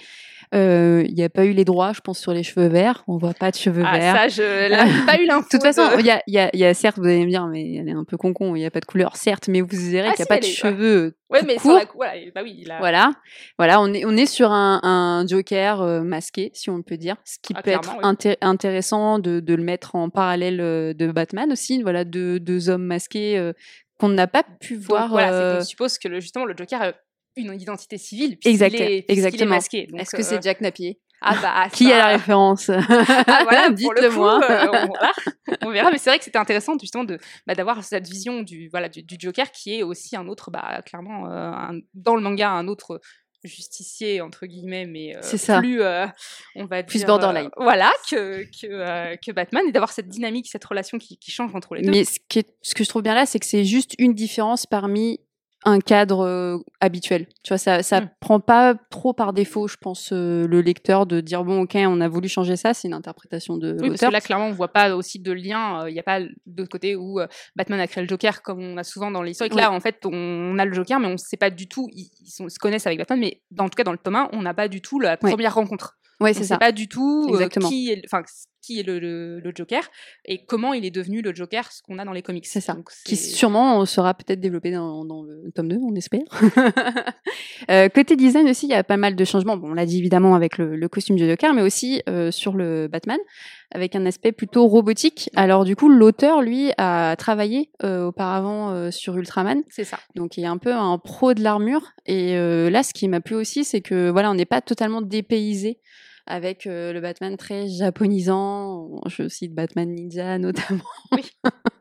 Euh, 0.53 1.05
il 1.07 1.15
n'y 1.15 1.23
a 1.23 1.29
pas 1.29 1.45
eu 1.45 1.53
les 1.53 1.65
droits, 1.65 1.93
je 1.93 2.01
pense, 2.01 2.19
sur 2.19 2.33
les 2.33 2.43
cheveux 2.43 2.67
verts. 2.67 3.05
On 3.07 3.19
voit 3.19 3.35
pas 3.35 3.51
de 3.51 3.57
cheveux 3.57 3.85
ah, 3.87 3.99
verts. 3.99 4.17
Ça, 4.17 4.29
je 4.29 4.69
n'ai 5.01 5.07
pas 5.07 5.21
eu 5.21 5.27
l'info. 5.27 5.45
De 5.45 5.49
toute 5.49 5.63
façon, 5.63 5.83
il 5.99 6.07
y, 6.07 6.11
a, 6.11 6.23
y, 6.27 6.39
a, 6.39 6.51
y, 6.55 6.65
a, 6.65 6.75
certes, 6.75 6.99
vous 6.99 7.05
allez 7.05 7.25
me 7.25 7.31
dire, 7.31 7.47
mais 7.47 7.77
elle 7.77 7.89
est 7.89 7.93
un 7.93 8.05
peu 8.05 8.17
con-con, 8.17 8.57
il 8.57 8.61
n'y 8.61 8.67
a 8.67 8.71
pas 8.71 8.81
de 8.81 8.85
couleur, 8.85 9.17
certes, 9.17 9.49
mais 9.49 9.61
vous 9.61 9.69
verrez 9.71 10.09
ah, 10.09 10.15
qu'il 10.15 10.25
n'y 10.25 10.29
a 10.29 10.35
pas 10.35 10.41
de 10.41 10.45
cheveux. 10.45 11.15
Ouais, 11.31 11.43
mais 11.47 11.57
court. 11.57 11.75
la, 11.75 11.85
voilà, 11.95 12.13
bah 12.35 12.41
oui, 12.43 12.67
voilà, 12.81 13.13
voilà, 13.57 13.81
on 13.81 13.93
est 13.93 14.05
on 14.05 14.17
est 14.17 14.27
sur 14.27 14.51
un, 14.51 14.81
un 14.83 15.25
Joker 15.29 15.81
euh, 15.81 16.03
masqué, 16.03 16.51
si 16.55 16.71
on 16.71 16.83
peut 16.83 16.97
dire, 16.97 17.15
ce 17.25 17.37
qui 17.41 17.53
ah, 17.55 17.63
peut 17.63 17.71
être 17.71 17.97
intéressant 18.41 19.21
de, 19.21 19.39
de, 19.39 19.55
le 19.55 19.63
mettre 19.63 19.95
en 19.95 20.11
parallèle 20.11 20.61
euh, 20.61 20.93
de 20.93 21.13
Batman 21.13 21.53
aussi. 21.53 21.83
Voilà, 21.83 22.05
deux, 22.05 22.41
deux 22.41 22.69
hommes 22.69 22.85
masqués 22.85 23.39
euh, 23.39 23.53
qu'on 24.01 24.09
n'a 24.09 24.27
pas 24.27 24.43
pu 24.43 24.77
voir. 24.77 25.03
Donc, 25.03 25.11
voilà, 25.11 25.59
on 25.59 25.65
suppose 25.65 25.99
que 25.99 26.09
le, 26.09 26.21
justement 26.21 26.45
le 26.45 26.55
Joker 26.57 26.83
a 26.83 26.93
une 27.37 27.53
identité 27.55 27.99
civile, 27.99 28.39
exact, 28.45 28.75
est, 28.75 29.05
exactement. 29.09 29.51
masqué. 29.51 29.89
Est-ce 29.97 30.17
que 30.17 30.23
c'est 30.23 30.43
Jack 30.43 30.61
Napier 30.61 30.99
ah 31.23 31.37
bah, 31.43 31.69
qui 31.73 31.93
a 31.93 31.99
la 31.99 32.07
référence 32.09 32.71
ah, 32.71 33.41
voilà, 33.43 33.71
dites-le 33.71 34.11
moi. 34.11 34.41
Euh, 34.43 34.67
on, 34.67 34.87
voilà, 34.87 35.13
on, 35.63 35.71
verra, 35.71 35.91
mais 35.91 35.99
c'est 35.99 36.09
vrai 36.09 36.19
que 36.19 36.25
c'était 36.25 36.39
intéressant 36.39 36.79
justement 36.81 37.05
de 37.05 37.19
bah, 37.47 37.55
d'avoir 37.55 37.85
cette 37.85 38.09
vision 38.09 38.43
du 38.43 38.69
voilà 38.71 38.89
du, 38.89 39.05
Joker 39.19 39.51
qui 39.53 39.79
est 39.79 39.83
aussi 39.83 40.17
un 40.17 40.29
autre, 40.29 40.51
bah 40.51 40.81
clairement 40.87 41.31
euh, 41.31 41.79
dans 41.93 42.17
le 42.17 42.23
manga 42.23 42.51
un 42.51 42.69
autre 42.69 43.01
justicier 43.45 44.21
entre 44.21 44.47
guillemets 44.47 44.87
mais 44.87 45.17
euh, 45.17 45.59
plus 45.61 45.83
euh, 45.83 46.07
on 46.57 46.67
va 46.67 46.83
plus 46.83 46.99
dire 46.99 47.07
borderline. 47.07 47.51
voilà 47.57 47.93
que 48.11 48.45
que, 48.45 49.17
que, 49.17 49.33
Batman 49.33 49.65
et 49.69 49.73
d'avoir 49.73 49.93
cette 49.93 50.09
dynamique 50.09 50.49
cette 50.49 50.65
relation 50.65 50.99
qui, 50.99 51.17
qui, 51.17 51.31
change 51.31 51.55
entre 51.55 51.75
les 51.75 51.83
deux. 51.83 51.91
Mais 51.91 52.05
ce, 52.05 52.19
qui 52.29 52.45
ce 52.63 52.75
que 52.75 52.85
je 52.85 52.89
trouve 52.89 53.03
bien 53.03 53.15
là 53.15 53.27
c'est 53.27 53.39
que 53.39 53.47
c'est 53.47 53.65
juste 53.65 53.95
une 53.99 54.15
différence 54.15 54.67
parmi 54.67 55.21
un 55.65 55.79
cadre 55.81 56.21
euh, 56.21 56.59
habituel. 56.81 57.27
Tu 57.43 57.51
vois, 57.51 57.59
ça, 57.59 57.83
ça 57.83 58.01
mmh. 58.01 58.11
prend 58.21 58.41
pas 58.41 58.75
trop 58.91 59.13
par 59.13 59.33
défaut, 59.33 59.69
je 59.69 59.77
pense, 59.77 60.11
euh, 60.13 60.47
le 60.47 60.61
lecteur 60.61 61.07
de 61.07 61.21
dire 61.21 61.45
bon, 61.45 61.63
ok, 61.63 61.77
on 61.77 62.01
a 62.01 62.09
voulu 62.09 62.29
changer 62.29 62.57
ça, 62.57 62.73
c'est 62.73 62.89
une 62.89 62.95
interprétation 62.95 63.57
de 63.57 63.77
oui, 63.81 63.89
parce 63.89 64.01
que 64.01 64.07
là, 64.07 64.21
clairement, 64.21 64.47
on 64.47 64.53
voit 64.53 64.73
pas 64.73 64.97
aussi 64.97 65.19
de 65.19 65.33
lien. 65.33 65.83
Euh, 65.83 65.91
il 65.91 65.93
n'y 65.93 66.01
a 66.01 66.05
pas 66.05 66.21
d'autre 66.47 66.71
côté 66.71 66.97
où 66.97 67.21
Batman 67.57 67.81
a 67.81 67.87
créé 67.87 68.03
le 68.03 68.09
Joker 68.09 68.43
comme 68.43 68.61
on 68.61 68.77
a 68.77 68.85
souvent 68.85 69.11
dans 69.11 69.23
l'histoire. 69.23 69.51
Là, 69.55 69.73
en 69.73 69.81
fait, 69.81 70.01
on, 70.05 70.59
a 70.59 70.65
le 70.65 70.73
Joker, 70.73 70.99
mais 70.99 71.09
on 71.09 71.13
ne 71.13 71.17
sait 71.17 71.37
pas 71.37 71.51
du 71.51 71.69
tout. 71.69 71.89
Ils, 71.93 72.11
se 72.27 72.59
connaissent 72.59 72.87
avec 72.87 72.99
Batman, 72.99 73.21
mais 73.21 73.43
dans, 73.51 73.65
en 73.65 73.69
tout 73.69 73.77
cas, 73.77 73.85
dans 73.85 73.93
le 73.93 73.99
tome 73.99 74.17
1, 74.17 74.31
on 74.33 74.43
n'a 74.43 74.55
pas 74.55 74.69
du 74.69 74.81
tout 74.81 74.99
la 74.99 75.17
première 75.17 75.55
rencontre. 75.55 75.99
Ouais, 76.21 76.35
c'est 76.35 76.45
ça. 76.45 76.59
pas 76.59 76.73
du 76.73 76.87
tout 76.87 77.35
qui 77.63 77.91
est, 77.91 78.03
enfin, 78.05 78.23
qui 78.63 78.81
est 78.81 78.83
le, 78.83 79.41
Joker 79.55 79.83
et 80.25 80.45
comment 80.45 80.73
il 80.75 80.85
est 80.85 80.91
devenu 80.91 81.23
le 81.23 81.35
Joker, 81.35 81.71
ce 81.73 81.83
qu'on 81.83 81.99
a 81.99 82.05
dans 82.05 82.13
les 82.13 82.23
comics. 82.23 82.47
C'est 82.47 82.61
ça. 82.61 82.77
qui 83.05 83.17
sûrement 83.17 83.85
sera 83.85 84.15
peut-être 84.15 84.41
développé 84.41 84.71
dans, 84.71 85.05
le 85.05 85.51
tome 85.53 85.69
2, 85.69 85.77
on 85.77 85.95
espère. 85.95 86.21
euh, 87.71 87.89
côté 87.89 88.17
design 88.17 88.49
aussi, 88.49 88.67
il 88.67 88.71
y 88.71 88.75
a 88.75 88.85
pas 88.85 88.97
mal 88.97 89.17
de 89.17 89.25
changements. 89.25 89.57
Bon, 89.57 89.71
on 89.71 89.75
l'a 89.75 89.87
dit 89.87 89.99
évidemment 89.99 90.35
avec 90.35 90.59
le, 90.59 90.89
costume 90.89 91.17
du 91.17 91.27
Joker, 91.27 91.55
mais 91.55 91.63
aussi 91.63 92.03
euh, 92.09 92.31
sur 92.31 92.55
le 92.55 92.89
Batman, 92.89 93.19
avec 93.73 93.95
un 93.97 94.07
aspect 94.07 94.33
plutôt 94.33 94.67
robotique. 94.67 95.31
Alors 95.37 95.65
du 95.65 95.77
coup, 95.77 95.89
l'auteur, 95.89 96.43
lui, 96.43 96.73
a 96.79 97.15
travaillé 97.17 97.71
euh, 97.83 98.07
auparavant 98.07 98.71
euh, 98.71 98.91
sur 98.91 99.17
Ultraman. 99.17 99.63
C'est 99.69 99.85
ça. 99.85 99.99
Donc 100.15 100.37
il 100.37 100.45
est 100.45 100.49
un 100.49 100.59
peu 100.59 100.75
un 100.75 100.99
pro 100.99 101.35
de 101.35 101.43
l'armure. 101.43 101.93
Et 102.07 102.35
là, 102.71 102.83
ce 102.83 102.93
qui 102.93 103.07
m'a 103.09 103.21
plu 103.21 103.37
aussi, 103.37 103.65
c'est 103.65 103.81
que 103.81 104.11
voilà, 104.11 104.31
on 104.31 104.35
n'est 104.35 104.45
pas 104.45 104.61
totalement 104.61 105.01
dépaysé 105.01 105.79
avec 106.31 106.67
euh, 106.67 106.93
le 106.93 107.01
Batman 107.01 107.37
très 107.37 107.69
japonisant. 107.69 109.01
Je 109.07 109.29
cite 109.29 109.55
Batman 109.55 109.93
Ninja 109.93 110.39
notamment. 110.39 110.85
Oui. 111.13 111.31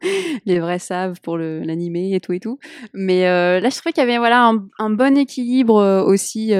Les 0.45 0.59
vrais 0.59 0.79
savent 0.79 1.19
pour 1.21 1.37
l'animé 1.37 2.13
et 2.13 2.19
tout 2.19 2.33
et 2.33 2.39
tout. 2.39 2.59
Mais 2.93 3.27
euh, 3.27 3.59
là, 3.59 3.69
je 3.69 3.77
trouvais 3.77 3.93
qu'il 3.93 4.01
y 4.01 4.07
avait 4.07 4.17
voilà 4.17 4.51
un, 4.79 4.89
bon 4.89 5.17
équilibre 5.17 5.77
euh, 5.77 6.03
aussi 6.03 6.53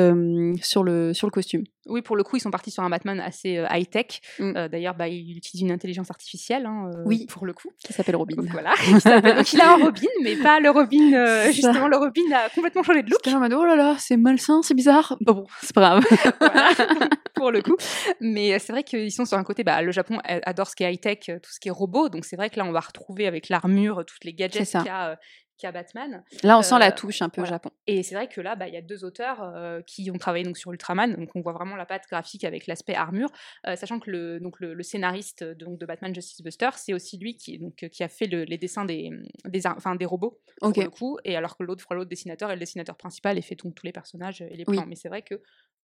sur 0.61 0.83
le 0.83 1.13
sur 1.13 1.27
le 1.27 1.31
costume. 1.31 1.63
Oui, 1.87 2.03
pour 2.03 2.15
le 2.15 2.23
coup, 2.23 2.37
ils 2.37 2.39
sont 2.39 2.51
partis 2.51 2.69
sur 2.69 2.83
un 2.83 2.89
Batman 2.89 3.19
assez 3.19 3.65
high 3.71 3.89
tech. 3.89 4.21
Mm. 4.37 4.67
D'ailleurs, 4.67 4.93
bah, 4.93 5.07
il 5.07 5.35
utilise 5.35 5.63
une 5.63 5.71
intelligence 5.71 6.11
artificielle. 6.11 6.67
Hein, 6.67 6.91
oui, 7.05 7.25
pour 7.27 7.47
le 7.47 7.53
coup, 7.53 7.71
qui 7.83 7.93
s'appelle 7.93 8.15
Robin. 8.15 8.35
Donc, 8.35 8.49
voilà. 8.51 8.75
Donc 9.35 9.53
il 9.53 9.59
a 9.59 9.73
un 9.73 9.77
Robin, 9.77 10.07
mais 10.21 10.35
pas 10.35 10.59
le 10.59 10.69
Robin. 10.69 11.51
justement, 11.51 11.87
le 11.87 11.97
Robin 11.97 12.31
a 12.31 12.49
complètement 12.49 12.83
changé 12.83 13.01
de 13.01 13.09
look. 13.09 13.21
oh 13.25 13.65
là 13.65 13.75
là, 13.75 13.95
c'est 13.97 14.17
malsain, 14.17 14.61
c'est 14.61 14.75
bizarre. 14.75 15.17
Bon, 15.21 15.33
bon 15.33 15.45
c'est 15.63 15.73
pas 15.73 15.99
grave. 15.99 16.05
pour 16.39 16.49
pour 17.33 17.51
le 17.51 17.61
coup. 17.61 17.77
Mais 18.19 18.59
c'est 18.59 18.71
vrai 18.71 18.83
qu'ils 18.83 19.11
sont 19.11 19.25
sur 19.25 19.37
un 19.37 19.43
côté, 19.43 19.63
bah, 19.63 19.81
le 19.81 19.91
Japon 19.91 20.19
adore 20.25 20.67
ce 20.67 20.75
qui 20.75 20.83
est 20.83 20.93
high-tech, 20.93 21.19
tout 21.41 21.51
ce 21.51 21.59
qui 21.59 21.69
est 21.69 21.71
robot. 21.71 22.09
Donc 22.09 22.25
c'est 22.25 22.35
vrai 22.35 22.49
que 22.49 22.57
là, 22.59 22.65
on 22.65 22.71
va 22.71 22.81
retrouver 22.81 23.25
avec 23.29 23.47
l'armure, 23.47 24.03
toutes 24.05 24.25
les 24.25 24.33
gadgets 24.33 24.69
qu'il 24.69 24.85
y 24.85 24.89
a 24.89 25.17
a 25.65 25.71
Batman. 25.71 26.23
Là, 26.43 26.57
on 26.57 26.61
sent 26.61 26.79
la 26.79 26.91
touche 26.91 27.21
un 27.21 27.29
peu 27.29 27.41
au 27.41 27.45
Japon. 27.45 27.69
Et 27.87 28.03
c'est 28.03 28.15
vrai 28.15 28.27
que 28.27 28.41
là, 28.41 28.55
bah, 28.55 28.67
il 28.67 28.73
y 28.73 28.77
a 28.77 28.81
deux 28.81 29.03
auteurs 29.03 29.53
qui 29.85 30.09
ont 30.11 30.17
travaillé 30.17 30.43
donc 30.45 30.57
sur 30.57 30.71
Ultraman, 30.71 31.15
donc 31.15 31.29
on 31.35 31.41
voit 31.41 31.53
vraiment 31.53 31.75
la 31.75 31.85
patte 31.85 32.07
graphique 32.09 32.43
avec 32.43 32.67
l'aspect 32.67 32.95
armure, 32.95 33.29
sachant 33.75 33.99
que 33.99 34.09
le, 34.11 34.39
donc 34.39 34.59
le, 34.59 34.81
scénariste 34.83 35.43
donc, 35.43 35.79
de 35.79 35.85
Batman 35.85 36.13
Justice 36.13 36.41
Buster, 36.41 36.69
c'est 36.75 36.93
aussi 36.93 37.17
lui 37.17 37.35
qui, 37.35 37.57
donc, 37.57 37.75
qui 37.75 38.03
a 38.03 38.09
fait 38.09 38.27
les 38.27 38.57
dessins 38.57 38.85
des, 38.85 39.09
des, 39.45 39.67
enfin, 39.67 39.95
des 39.95 40.05
robots, 40.05 40.39
pour 40.59 40.69
le 40.69 40.89
coup, 40.89 41.17
et 41.23 41.35
alors 41.35 41.57
que 41.57 41.63
l'autre, 41.63 41.93
l'autre 41.93 42.09
dessinateur 42.09 42.51
est 42.51 42.55
le 42.55 42.59
dessinateur 42.59 42.97
principal 42.97 43.37
et 43.37 43.41
fait 43.41 43.55
donc, 43.55 43.75
tous 43.75 43.85
les 43.85 43.91
personnages 43.91 44.41
et 44.41 44.55
les 44.55 44.65
plans. 44.65 44.85
Mais 44.87 44.95
c'est 44.95 45.09
vrai 45.09 45.21
que 45.21 45.41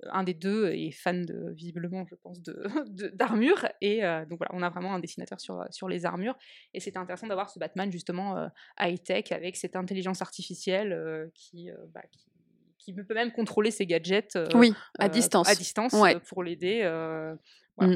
un 0.10 0.24
des 0.24 0.34
deux 0.34 0.72
est 0.72 0.92
fan 0.92 1.26
de, 1.26 1.52
visiblement, 1.52 2.06
je 2.10 2.16
pense, 2.16 2.42
de, 2.42 2.66
d'armure. 3.16 3.66
Et 3.82 4.02
donc 4.30 4.40
voilà, 4.40 4.52
on 4.54 4.62
a 4.62 4.70
vraiment 4.70 4.94
un 4.94 5.00
dessinateur 5.00 5.40
sur, 5.40 5.64
sur 5.70 5.88
les 5.88 6.06
armures. 6.06 6.38
Et 6.74 6.80
c'était 6.80 6.98
intéressant 6.98 7.28
d'avoir 7.28 7.50
ce 7.50 7.60
Batman 7.60 7.92
justement 7.92 8.50
high-tech 8.80 9.32
avec 9.32 9.56
cette 9.66 9.76
intelligence 9.76 10.22
artificielle 10.22 11.30
qui, 11.34 11.70
bah, 11.94 12.02
qui, 12.12 12.28
qui, 12.78 12.94
peut 12.94 13.14
même 13.14 13.32
contrôler 13.32 13.72
ses 13.72 13.86
gadgets 13.86 14.38
oui, 14.54 14.74
à 15.00 15.10
distance, 15.10 15.50
à 15.50 15.56
distance 15.56 15.96
pour 16.30 16.44
l'aider. 16.44 16.84
Mmh. 17.80 17.96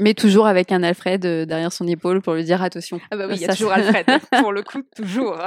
Mais 0.00 0.14
toujours 0.14 0.46
avec 0.46 0.72
un 0.72 0.82
Alfred 0.82 1.20
derrière 1.20 1.72
son 1.72 1.86
épaule 1.86 2.20
pour 2.20 2.34
lui 2.34 2.44
dire 2.44 2.62
attention. 2.62 3.00
Ah 3.10 3.16
bah 3.16 3.26
oui, 3.28 3.36
il 3.36 3.40
y 3.42 3.44
a 3.46 3.48
toujours 3.48 3.72
Alfred, 3.72 4.06
pour 4.40 4.52
le 4.52 4.62
coup, 4.62 4.82
toujours. 4.94 5.38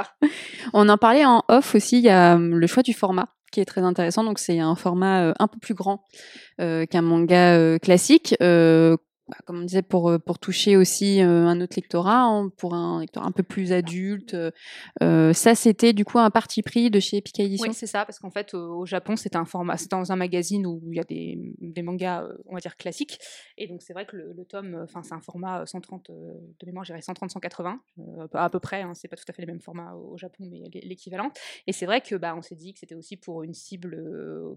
On 0.72 0.88
en 0.88 0.98
parlait 0.98 1.24
en 1.24 1.44
off 1.48 1.74
aussi, 1.74 1.98
il 1.98 2.04
y 2.04 2.10
a 2.10 2.36
le 2.36 2.66
choix 2.66 2.82
du 2.82 2.92
format 2.92 3.28
qui 3.52 3.60
est 3.60 3.64
très 3.64 3.82
intéressant. 3.82 4.22
Donc 4.22 4.38
c'est 4.38 4.60
un 4.60 4.76
format 4.76 5.34
un 5.38 5.48
peu 5.48 5.58
plus 5.60 5.74
grand 5.74 6.04
qu'un 6.58 7.02
manga 7.02 7.78
classique 7.80 8.36
bah, 8.40 8.96
comme 9.44 9.60
on 9.60 9.64
disait, 9.64 9.82
pour, 9.82 10.12
pour 10.24 10.38
toucher 10.38 10.76
aussi 10.76 11.20
un 11.20 11.60
autre 11.60 11.74
lectorat, 11.76 12.22
hein, 12.22 12.50
pour 12.56 12.74
un 12.74 13.00
lectorat 13.00 13.26
un 13.26 13.32
peu 13.32 13.42
plus 13.42 13.72
adulte. 13.72 14.36
ça, 15.00 15.54
c'était 15.54 15.92
du 15.92 16.04
coup 16.04 16.18
un 16.18 16.30
parti 16.30 16.62
pris 16.62 16.90
de 16.90 17.00
chez 17.00 17.18
Epic 17.18 17.40
Edition. 17.40 17.68
Oui, 17.68 17.74
c'est 17.74 17.86
ça, 17.86 18.04
parce 18.04 18.18
qu'en 18.18 18.30
fait, 18.30 18.54
au 18.54 18.86
Japon, 18.86 19.16
c'est 19.16 19.36
un 19.36 19.44
format, 19.44 19.76
c'est 19.76 19.90
dans 19.90 20.12
un 20.12 20.16
magazine 20.16 20.66
où 20.66 20.80
il 20.90 20.96
y 20.96 21.00
a 21.00 21.04
des, 21.04 21.38
des 21.60 21.82
mangas, 21.82 22.26
on 22.46 22.54
va 22.54 22.60
dire, 22.60 22.76
classiques. 22.76 23.18
Et 23.58 23.66
donc, 23.66 23.82
c'est 23.82 23.92
vrai 23.92 24.06
que 24.06 24.16
le, 24.16 24.44
tome, 24.44 24.80
enfin, 24.82 25.02
c'est 25.02 25.14
un 25.14 25.20
format 25.20 25.66
130, 25.66 26.10
de 26.10 26.66
mémoire, 26.66 26.84
j'irais 26.84 27.00
130-180, 27.00 27.78
à 28.34 28.50
peu 28.50 28.60
près, 28.60 28.82
hein, 28.82 28.92
c'est 28.94 29.08
pas 29.08 29.16
tout 29.16 29.24
à 29.28 29.32
fait 29.32 29.42
les 29.42 29.46
mêmes 29.46 29.60
formats 29.60 29.94
au 29.94 30.16
Japon, 30.16 30.48
mais 30.50 30.62
l'équivalent. 30.82 31.30
Et 31.66 31.72
c'est 31.72 31.86
vrai 31.86 32.00
que, 32.00 32.14
bah, 32.14 32.34
on 32.36 32.42
s'est 32.42 32.54
dit 32.54 32.72
que 32.72 32.80
c'était 32.80 32.94
aussi 32.94 33.16
pour 33.16 33.42
une 33.42 33.54
cible 33.54 33.96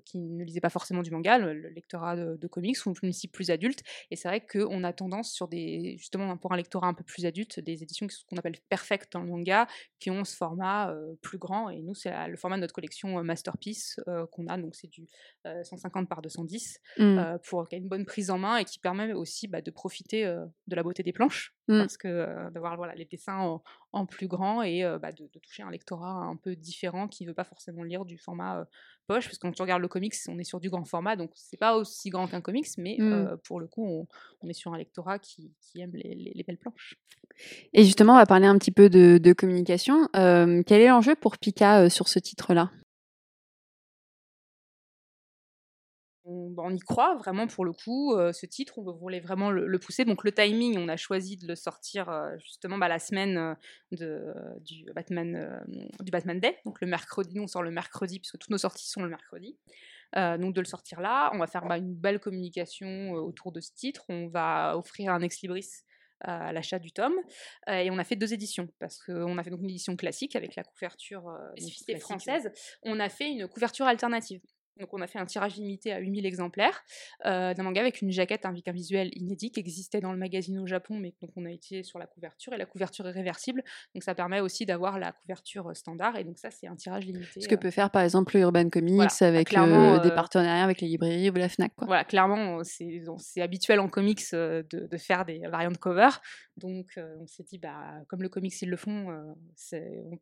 qui 0.06 0.20
ne 0.20 0.44
lisait 0.44 0.62
pas 0.62 0.70
forcément 0.70 1.02
du 1.02 1.12
manga, 1.12 1.38
le, 1.38 1.54
lectorat 1.70 2.16
de, 2.16 2.38
de, 2.38 2.48
comics, 2.48 2.78
ou 2.86 2.94
une 3.04 3.14
cible 3.14 3.32
plus 3.32 3.50
adulte. 3.50 3.84
Et 4.12 4.16
c'est 4.16 4.28
vrai 4.28 4.42
que 4.42 4.63
on 4.70 4.84
a 4.84 4.94
tendance 4.94 5.32
sur 5.32 5.48
des, 5.48 5.96
justement 5.98 6.38
pour 6.38 6.54
un 6.54 6.58
lectorat 6.58 6.88
un 6.88 6.94
peu 6.94 7.04
plus 7.04 7.26
adulte, 7.26 7.60
des 7.60 7.84
éditions 7.84 8.08
qui 8.08 8.16
sont 8.16 8.22
ce 8.22 8.26
qu'on 8.26 8.38
appelle 8.38 8.58
perfect 8.70 9.14
dans 9.14 9.22
le 9.22 9.28
manga, 9.28 9.68
qui 10.00 10.10
ont 10.10 10.24
ce 10.24 10.36
format 10.36 10.92
euh, 10.92 11.16
plus 11.22 11.38
grand. 11.38 11.70
Et 11.70 11.82
nous, 11.82 11.94
c'est 11.94 12.12
le 12.28 12.38
format 12.38 12.58
de 12.58 12.62
notre 12.62 12.74
collection 12.74 13.20
euh, 13.20 13.24
Masterpiece 13.24 14.00
euh, 14.08 14.26
qu'on 14.32 14.48
a, 14.48 14.58
donc 14.58 14.76
c'est 14.76 14.90
du 14.90 15.08
150 15.46 16.08
par 16.08 16.22
210, 16.22 16.80
mmh. 16.98 17.22
pour 17.44 17.68
qu'il 17.68 17.78
y 17.78 17.82
ait 17.82 17.84
une 17.84 17.90
bonne 17.90 18.06
prise 18.06 18.30
en 18.30 18.38
main 18.38 18.58
et 18.58 18.66
qui 18.66 18.80
permet 18.80 19.14
aussi 19.14 19.48
bah, 19.48 19.62
de 19.62 19.72
profiter 19.72 20.24
de 20.26 20.76
la 20.76 20.84
beauté 20.84 21.04
des 21.04 21.12
planches, 21.12 21.54
mmh. 21.68 21.78
parce 21.80 21.98
que 21.98 22.50
d'avoir 22.52 22.76
voilà, 22.78 22.96
les 22.96 23.06
dessins 23.06 23.60
en, 23.92 24.06
plus 24.06 24.28
grand 24.28 24.64
et 24.64 24.84
bah, 25.02 25.12
de, 25.12 25.28
toucher 25.42 25.64
un 25.64 25.72
lectorat 25.72 26.12
un 26.12 26.36
peu 26.36 26.56
différent 26.56 27.08
qui 27.08 27.24
ne 27.24 27.30
veut 27.30 27.34
pas 27.34 27.44
forcément 27.44 27.84
lire 27.84 28.06
du 28.06 28.18
format 28.18 28.68
poche, 29.08 29.26
parce 29.26 29.38
que 29.38 29.48
quand 29.48 29.52
tu 29.52 29.62
regardes 29.62 29.82
le 29.82 29.88
comics, 29.88 30.16
on 30.28 30.40
est 30.40 30.44
sur 30.44 30.60
du 30.60 30.70
grand 30.70 30.86
format, 30.86 31.16
donc 31.16 31.32
c'est 31.36 31.58
pas 31.58 31.76
aussi 31.76 32.10
grand 32.10 32.28
qu'un 32.28 32.42
comics, 32.42 32.68
mais 32.78 32.98
mmh. 33.00 33.38
pour 33.46 33.60
le 33.60 33.68
coup, 33.68 34.08
on, 34.42 34.48
est 34.50 34.54
sur 34.54 34.74
un 34.74 34.78
lectorat 34.78 35.20
qui, 35.20 35.52
aime 35.76 35.92
les, 35.94 36.44
belles 36.46 36.58
planches. 36.58 36.96
Et 37.74 37.84
justement, 37.84 38.14
on 38.14 38.18
va 38.18 38.26
parler 38.26 38.48
un 38.48 38.58
petit 38.58 38.72
peu 38.72 38.90
de, 38.90 39.34
communication. 39.34 40.08
quel 40.14 40.82
est 40.82 40.88
l'enjeu 40.88 41.16
pour 41.16 41.38
Pika 41.38 41.90
sur 41.90 42.08
ce 42.08 42.20
titre-là? 42.20 42.72
On, 46.26 46.74
y 46.74 46.80
croit 46.80 47.16
vraiment 47.16 47.48
pour 47.48 47.66
le 47.66 47.74
coup. 47.74 48.16
Euh, 48.16 48.32
ce 48.32 48.46
titre, 48.46 48.78
on 48.78 48.92
voulait 48.92 49.20
vraiment 49.20 49.52
le, 49.52 49.80
pousser. 49.80 50.06
Donc 50.06 50.24
le 50.24 50.32
timing, 50.32 50.78
on 50.78 50.88
a 50.88 50.98
choisi 50.98 51.38
de 51.38 51.48
le 51.48 51.56
sortir 51.56 52.10
euh, 52.10 52.36
justement 52.40 52.78
bah, 52.78 52.88
la 52.88 53.00
semaine 53.00 53.38
euh, 53.38 53.54
de, 53.92 54.34
du, 54.62 54.86
Batman, 54.94 55.64
du 56.00 56.12
Batman 56.12 56.40
Day. 56.40 56.58
Donc 56.66 56.82
le 56.82 56.88
mercredi, 56.88 57.36
nous 57.36 57.44
on 57.44 57.48
sort 57.48 57.64
le 57.64 57.72
mercredi 57.72 58.20
puisque 58.20 58.38
toutes 58.38 58.52
nos 58.52 58.58
sorties 58.58 58.90
sont 58.90 59.02
le 59.02 59.10
mercredi. 59.10 59.58
donc 60.16 60.54
de 60.54 60.62
le 60.62 60.66
sortir 60.66 61.02
là, 61.02 61.32
on 61.34 61.40
va 61.40 61.48
faire 61.48 61.66
bah, 61.66 61.78
une 61.78 61.96
belle 61.96 62.20
communication 62.20 63.12
autour 63.12 63.52
de 63.52 63.60
ce 63.60 63.72
titre. 63.74 64.06
On 64.10 64.28
va 64.28 64.78
offrir 64.78 65.12
un 65.12 65.22
ex 65.22 65.42
libris 65.42 65.84
à 66.24 66.54
l'achat 66.54 66.80
du 66.80 66.92
tome. 66.92 67.16
et 67.68 67.92
on 67.92 67.98
a 67.98 68.04
fait 68.04 68.16
deux 68.16 68.34
éditions, 68.34 68.70
parce 68.80 68.98
qu'on 69.04 69.38
a 69.38 69.44
fait 69.44 69.50
donc 69.50 69.62
une 69.62 69.70
édition 69.70 69.96
classique 69.96 70.36
avec 70.36 70.56
la 70.56 70.64
couverture 70.64 71.28
euh, 71.28 72.00
française. 72.00 72.52
On 72.84 73.00
a 73.00 73.10
fait 73.10 73.30
une 73.30 73.48
couverture 73.48 73.86
alternative. 73.86 74.42
Donc 74.80 74.94
on 74.94 75.02
a 75.02 75.08
fait 75.08 75.20
un 75.20 75.26
tirage 75.26 75.56
limité 75.56 75.94
à 75.94 76.00
8000 76.00 76.26
exemplaires 76.26 76.84
euh, 77.26 77.54
d'un 77.54 77.64
manga 77.64 77.80
avec 77.80 78.02
une 78.02 78.12
jaquette, 78.12 78.46
un, 78.46 78.54
visuel 78.72 79.12
inédit 79.14 79.52
qui 79.52 79.60
existait 79.60 80.00
dans 80.00 80.12
le 80.12 80.18
magazine 80.18 80.58
au 80.60 80.66
Japon, 80.66 80.96
mais 80.96 81.14
donc 81.22 81.32
on 81.36 81.46
a 81.46 81.52
été 81.52 81.84
sur 81.84 82.00
la 82.00 82.08
couverture 82.08 82.54
et 82.54 82.58
la 82.58 82.66
couverture 82.66 83.08
est 83.08 83.12
réversible, 83.12 83.64
donc 83.94 84.04
ça 84.04 84.16
permet 84.16 84.40
aussi 84.40 84.66
d'avoir 84.66 84.98
la 84.98 85.12
couverture 85.12 85.70
euh, 85.70 85.74
standard 85.76 86.18
et 86.18 86.24
donc 86.24 86.40
ça 86.40 86.50
c'est 86.50 86.66
un 86.68 86.76
tirage 86.76 87.06
limité. 87.06 87.42
Ce 87.42 87.48
que 87.48 87.54
euh. 87.54 87.58
peut 87.58 87.70
faire 87.70 87.92
par 87.92 88.02
exemple 88.02 88.36
Urban 88.36 88.70
Comics 88.70 89.22
avec 89.22 89.50
des 89.50 90.12
partenariats 90.12 90.64
avec 90.64 90.82
les 90.82 90.88
librairies 90.88 91.30
ou 91.30 91.34
la 91.34 91.50
Fnac. 91.50 91.74
Quoi. 91.76 91.86
Voilà, 91.86 92.04
clairement 92.04 92.62
c'est 92.64 93.42
habituel 93.42 93.80
en 93.80 93.90
comics 93.90 94.32
de, 94.32 94.66
de, 94.72 94.98
faire 94.98 95.26
des 95.26 95.40
variantes 95.40 95.78
cover, 95.78 96.10
donc 96.58 96.98
on 96.98 97.28
s'est 97.28 97.44
dit 97.44 97.60
bah 97.60 98.02
comme 98.08 98.24
le 98.24 98.30
comics 98.30 98.60
ils 98.62 98.70
le 98.70 98.78
font, 98.78 99.36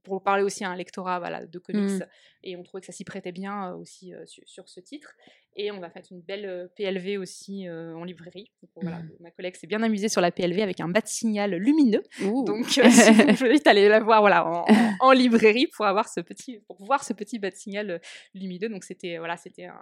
pour 0.03 0.23
parler 0.23 0.43
aussi 0.43 0.65
à 0.65 0.69
un 0.69 0.75
lectorat 0.75 1.19
voilà, 1.19 1.45
de 1.45 1.59
comics 1.59 2.01
mmh. 2.01 2.05
et 2.43 2.57
on 2.57 2.63
trouvait 2.63 2.81
que 2.81 2.87
ça 2.87 2.93
s'y 2.93 3.05
prêtait 3.05 3.31
bien 3.31 3.73
aussi 3.73 4.13
sur, 4.45 4.67
ce 4.69 4.79
titre. 4.79 5.15
Et 5.55 5.71
on 5.71 5.79
va 5.79 5.89
faire 5.89 6.03
une 6.11 6.21
belle 6.21 6.45
euh, 6.45 6.67
PLV 6.77 7.17
aussi 7.17 7.67
euh, 7.67 7.93
en 7.95 8.03
librairie. 8.03 8.51
voilà, 8.75 8.99
mmh. 8.99 9.09
ma 9.19 9.31
collègue 9.31 9.55
s'est 9.55 9.67
bien 9.67 9.83
amusée 9.83 10.07
sur 10.07 10.21
la 10.21 10.31
PLV 10.31 10.61
avec 10.61 10.79
un 10.79 10.87
bas 10.87 11.01
de 11.01 11.07
signal 11.07 11.55
lumineux. 11.55 12.03
Donc, 12.21 12.77
euh, 12.77 12.83
je 12.83 13.39
vous 13.39 13.45
invite 13.45 13.67
à 13.67 13.71
aller 13.71 13.89
la 13.89 13.99
voir 13.99 14.21
voilà, 14.21 14.65
en, 14.99 15.11
librairie 15.11 15.67
pour, 15.67 15.85
avoir 15.85 16.07
ce 16.07 16.21
petit, 16.21 16.59
pour 16.67 16.83
voir 16.83 17.03
ce 17.03 17.13
petit 17.13 17.39
bas 17.39 17.49
de 17.49 17.55
signal 17.55 18.01
lumineux. 18.33 18.69
Donc, 18.69 18.83
c'était 18.83 19.17
voilà, 19.17 19.35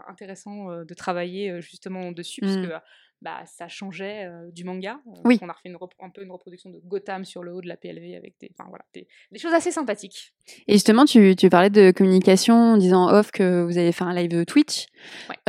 intéressant 0.07 0.83
de 0.83 0.93
travailler 0.93 1.61
justement 1.61 2.11
dessus. 2.11 2.41
Parce 2.41 2.57
mmh. 2.57 2.67
que, 2.67 2.73
bah, 3.21 3.41
ça 3.45 3.67
changeait 3.67 4.25
euh, 4.25 4.49
du 4.51 4.63
manga. 4.63 4.99
Euh, 5.07 5.21
oui. 5.25 5.39
On 5.41 5.49
a 5.49 5.51
refait 5.51 5.67
une 5.67 5.77
un 5.99 6.09
peu 6.09 6.23
une 6.23 6.31
reproduction 6.31 6.69
de 6.69 6.79
Gotham 6.85 7.25
sur 7.25 7.43
le 7.43 7.53
haut 7.53 7.59
de 7.59 7.67
la 7.67 7.75
PLV 7.75 8.15
avec 8.15 8.35
des, 8.39 8.49
voilà, 8.57 8.85
des, 8.93 9.07
choses 9.37 9.53
assez 9.53 9.71
sympathiques. 9.71 10.33
Et 10.67 10.73
justement, 10.73 11.03
tu, 11.03 11.35
tu, 11.35 11.49
parlais 11.49 11.69
de 11.69 11.91
communication 11.91 12.55
en 12.55 12.77
disant 12.77 13.09
off 13.09 13.31
que 13.31 13.63
vous 13.63 13.77
avez 13.77 13.91
fait 13.91 14.05
un 14.05 14.13
live 14.13 14.45
Twitch. 14.45 14.87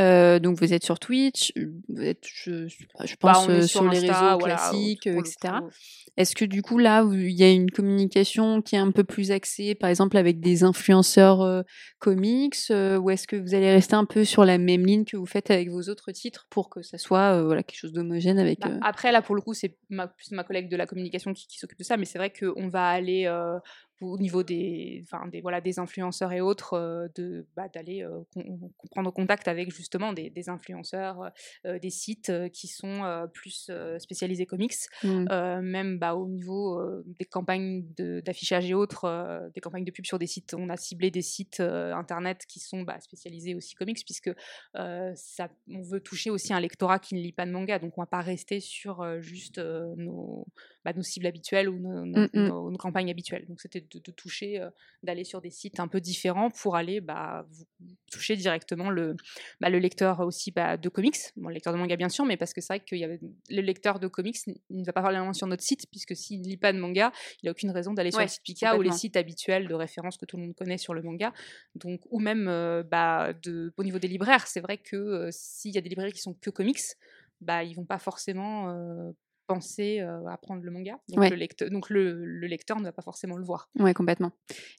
Euh, 0.00 0.40
donc 0.40 0.58
vous 0.58 0.72
êtes 0.72 0.84
sur 0.84 0.98
Twitch, 0.98 1.52
vous 1.88 2.02
êtes, 2.02 2.24
je, 2.26 2.66
je 2.66 2.76
bah, 3.22 3.32
pense, 3.32 3.66
sur, 3.66 3.88
les 3.88 4.00
réseaux 4.00 4.38
classiques, 4.38 5.06
etc. 5.06 5.54
Est-ce 6.16 6.34
que 6.34 6.44
du 6.44 6.62
coup 6.62 6.78
là, 6.78 7.06
il 7.10 7.30
y 7.30 7.44
a 7.44 7.50
une 7.50 7.70
communication 7.70 8.62
qui 8.62 8.74
est 8.74 8.80
un 8.80 8.90
peu 8.90 9.04
plus 9.04 9.30
axée, 9.30 9.76
par 9.76 9.88
exemple 9.88 10.16
avec 10.16 10.40
des 10.40 10.64
influenceurs 10.64 11.64
comics, 11.98 12.56
ou 12.70 13.10
est-ce 13.10 13.26
que 13.26 13.36
vous 13.36 13.54
allez 13.54 13.70
rester 13.70 13.94
un 13.94 14.04
peu 14.04 14.24
sur 14.24 14.44
la 14.44 14.58
même 14.58 14.84
ligne 14.84 15.04
que 15.04 15.16
vous 15.16 15.26
faites 15.26 15.50
avec 15.50 15.70
vos 15.70 15.88
autres 15.88 16.10
titres 16.10 16.46
pour 16.50 16.68
que 16.68 16.82
ça 16.82 16.98
soit 16.98 17.42
voilà, 17.42 17.59
quelque 17.62 17.78
chose 17.78 17.92
d'homogène 17.92 18.38
avec. 18.38 18.60
Bah, 18.60 18.78
après, 18.82 19.12
là, 19.12 19.22
pour 19.22 19.34
le 19.34 19.40
coup, 19.40 19.54
c'est 19.54 19.76
plus 19.88 20.30
ma 20.32 20.44
collègue 20.44 20.68
de 20.68 20.76
la 20.76 20.86
communication 20.86 21.32
qui, 21.32 21.58
s'occupe 21.58 21.78
de 21.78 21.84
ça, 21.84 21.96
mais 21.96 22.04
c'est 22.04 22.18
vrai 22.18 22.32
qu'on 22.32 22.68
va 22.68 22.88
aller 22.88 23.26
au 24.00 24.18
niveau 24.18 24.42
des, 24.42 25.04
enfin, 25.04 25.26
des, 25.28 25.40
voilà, 25.40 25.60
des 25.60 25.78
influenceurs 25.78 26.32
et 26.32 26.40
autres, 26.40 26.74
euh, 26.74 27.08
de, 27.16 27.46
bah, 27.54 27.68
d'aller 27.68 28.02
euh, 28.02 28.20
prendre 28.90 29.10
contact 29.12 29.46
avec 29.48 29.70
justement 29.74 30.12
des, 30.12 30.30
des 30.30 30.48
influenceurs, 30.48 31.30
euh, 31.66 31.78
des 31.78 31.90
sites 31.90 32.32
qui 32.52 32.66
sont 32.66 33.28
plus 33.32 33.70
spécialisés 33.98 34.46
comics, 34.46 34.74
mmh. 35.02 35.60
même 35.60 35.98
bah, 35.98 36.14
au 36.14 36.26
niveau 36.26 36.80
des 37.18 37.24
campagnes 37.24 37.84
d'affichage 38.24 38.70
et 38.70 38.74
autres, 38.74 39.50
des 39.54 39.60
campagnes 39.60 39.84
de 39.84 39.90
pub 39.90 40.06
sur 40.06 40.18
des 40.18 40.26
sites. 40.26 40.54
On 40.54 40.68
a 40.68 40.76
ciblé 40.76 41.10
des 41.10 41.22
sites 41.22 41.60
internet 41.60 42.44
qui 42.46 42.60
sont 42.60 42.82
bah, 42.82 43.00
spécialisés 43.00 43.54
aussi 43.54 43.74
comics, 43.74 44.02
puisque 44.04 44.30
ça, 44.74 45.48
on 45.68 45.82
veut 45.82 46.00
toucher 46.00 46.30
aussi 46.30 46.52
un 46.52 46.60
lectorat 46.60 46.98
qui 46.98 47.14
ne 47.14 47.20
lit 47.20 47.32
pas 47.32 47.46
de 47.46 47.52
manga, 47.52 47.78
donc 47.78 47.96
on 47.98 48.00
ne 48.00 48.06
va 48.06 48.10
pas 48.10 48.20
rester 48.20 48.60
sur 48.60 49.20
juste 49.20 49.58
nos, 49.58 50.46
bah, 50.84 50.92
nos 50.94 51.02
cibles 51.02 51.26
habituelles 51.26 51.68
ou 51.68 51.78
nos, 51.78 52.06
nos, 52.06 52.28
mmh, 52.32 52.70
mmh. 52.72 52.76
campagnes 52.78 53.10
habituelles. 53.10 53.46
Donc 53.46 53.60
c'était 53.60 53.80
de, 53.92 54.10
toucher, 54.10 54.60
euh, 54.60 54.70
d'aller 55.02 55.24
sur 55.24 55.40
des 55.40 55.50
sites 55.50 55.80
un 55.80 55.88
peu 55.88 56.00
différents 56.00 56.50
pour 56.50 56.76
aller 56.76 57.00
bah, 57.00 57.46
toucher 58.10 58.36
directement 58.36 58.90
le, 58.90 59.16
bah, 59.60 59.70
le 59.70 59.78
lecteur 59.78 60.20
aussi 60.20 60.50
bah, 60.50 60.76
de 60.76 60.88
comics, 60.88 61.16
bon, 61.36 61.48
le 61.48 61.54
lecteur 61.54 61.72
de 61.72 61.78
manga 61.78 61.96
bien 61.96 62.08
sûr, 62.08 62.24
mais 62.24 62.36
parce 62.36 62.52
que 62.52 62.60
c'est 62.60 62.74
vrai 62.74 62.80
que 62.80 62.96
y 62.96 63.04
avait, 63.04 63.20
le 63.48 63.60
lecteur 63.62 64.00
de 64.00 64.08
comics 64.08 64.36
il 64.46 64.80
ne 64.80 64.84
va 64.84 64.92
pas 64.92 65.02
parler 65.02 65.20
sur 65.32 65.46
notre 65.46 65.62
site, 65.62 65.86
puisque 65.90 66.16
s'il 66.16 66.40
ne 66.40 66.46
lit 66.46 66.56
pas 66.56 66.72
de 66.72 66.78
manga, 66.78 67.12
il 67.42 67.46
n'a 67.46 67.52
aucune 67.52 67.70
raison 67.70 67.92
d'aller 67.92 68.10
sur 68.10 68.20
le 68.20 68.28
site 68.28 68.42
Pika 68.42 68.76
ou 68.76 68.82
les 68.82 68.92
sites 68.92 69.16
habituels 69.16 69.68
de 69.68 69.74
référence 69.74 70.16
que 70.16 70.26
tout 70.26 70.36
le 70.36 70.44
monde 70.44 70.54
connaît 70.54 70.78
sur 70.78 70.94
le 70.94 71.02
manga. 71.02 71.32
Donc, 71.74 72.00
ou 72.10 72.20
même 72.20 72.48
euh, 72.48 72.82
bah, 72.82 73.32
de, 73.32 73.72
au 73.76 73.84
niveau 73.84 73.98
des 73.98 74.08
libraires, 74.08 74.46
c'est 74.46 74.60
vrai 74.60 74.78
que 74.78 74.96
euh, 74.96 75.28
s'il 75.30 75.74
y 75.74 75.78
a 75.78 75.80
des 75.80 75.88
librairies 75.88 76.12
qui 76.12 76.20
sont 76.20 76.34
que 76.34 76.50
comics, 76.50 76.80
bah, 77.40 77.64
ils 77.64 77.74
vont 77.74 77.86
pas 77.86 77.98
forcément 77.98 79.12
penser 79.54 80.00
à 80.00 80.36
prendre 80.36 80.62
le 80.62 80.70
manga. 80.70 80.98
Donc, 81.08 81.30
le, 81.30 81.36
lecteur, 81.36 81.70
donc 81.70 81.90
le, 81.90 82.24
lecteur 82.46 82.78
ne 82.78 82.84
va 82.84 82.92
pas 82.92 83.02
forcément 83.02 83.36
le 83.36 83.44
voir. 83.44 83.68
Oui, 83.78 83.92
complètement. 83.94 84.32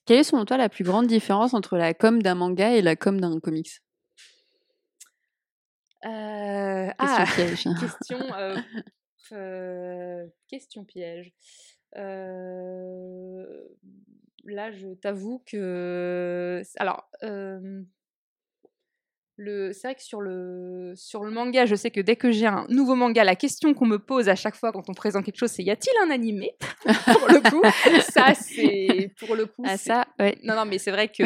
Quelle 0.06 0.18
est 0.18 0.24
selon 0.24 0.44
toi 0.44 0.56
la 0.56 0.68
plus 0.68 0.84
grande 0.84 1.06
différence 1.06 1.54
entre 1.54 1.76
la 1.76 1.94
com 1.94 2.22
d'un 2.22 2.34
manga 2.34 2.72
et 2.72 2.82
la 2.82 2.96
com 2.96 3.20
d'un 3.20 3.38
comics? 3.40 3.80
Euh, 6.04 6.88
question 6.98 6.98
ah, 6.98 7.26
piège. 7.34 7.64
question, 7.80 8.18
euh, 9.32 10.26
question 10.48 10.84
piège. 10.84 11.32
là, 14.44 14.72
je 14.72 14.94
t'avoue 14.94 15.42
que. 15.46 16.62
Alors, 16.76 17.08
c'est 19.38 19.82
vrai 19.82 19.94
que 19.94 20.02
sur 20.02 20.20
le, 20.20 20.92
sur 20.94 21.24
le 21.24 21.30
manga, 21.30 21.66
je 21.66 21.74
sais 21.74 21.90
que 21.90 22.00
dès 22.00 22.16
que 22.16 22.30
j'ai 22.30 22.46
un 22.46 22.66
nouveau 22.68 22.94
manga, 22.94 23.24
la 23.24 23.36
question 23.36 23.74
qu'on 23.74 23.86
me 23.86 23.98
pose 23.98 24.28
à 24.28 24.34
chaque 24.34 24.54
fois 24.54 24.72
quand 24.72 24.88
on 24.88 24.94
présente 24.94 25.24
quelque 25.24 25.38
chose, 25.38 25.50
c'est 25.50 25.62
y 25.62 25.70
a-t-il 25.70 26.06
un 26.06 26.10
animé 26.12 26.56
Pour 26.84 27.28
le 27.28 27.50
coup, 27.50 27.62
ça 28.12 28.34
c'est 28.34 29.10
pour 29.18 29.34
le 29.34 29.46
coup. 29.46 29.62
Ah, 29.64 29.76
ça, 29.76 30.06
ouais. 30.18 30.36
Non, 30.44 30.54
non, 30.54 30.64
mais 30.64 30.78
c'est 30.78 30.90
vrai 30.90 31.08
que 31.08 31.22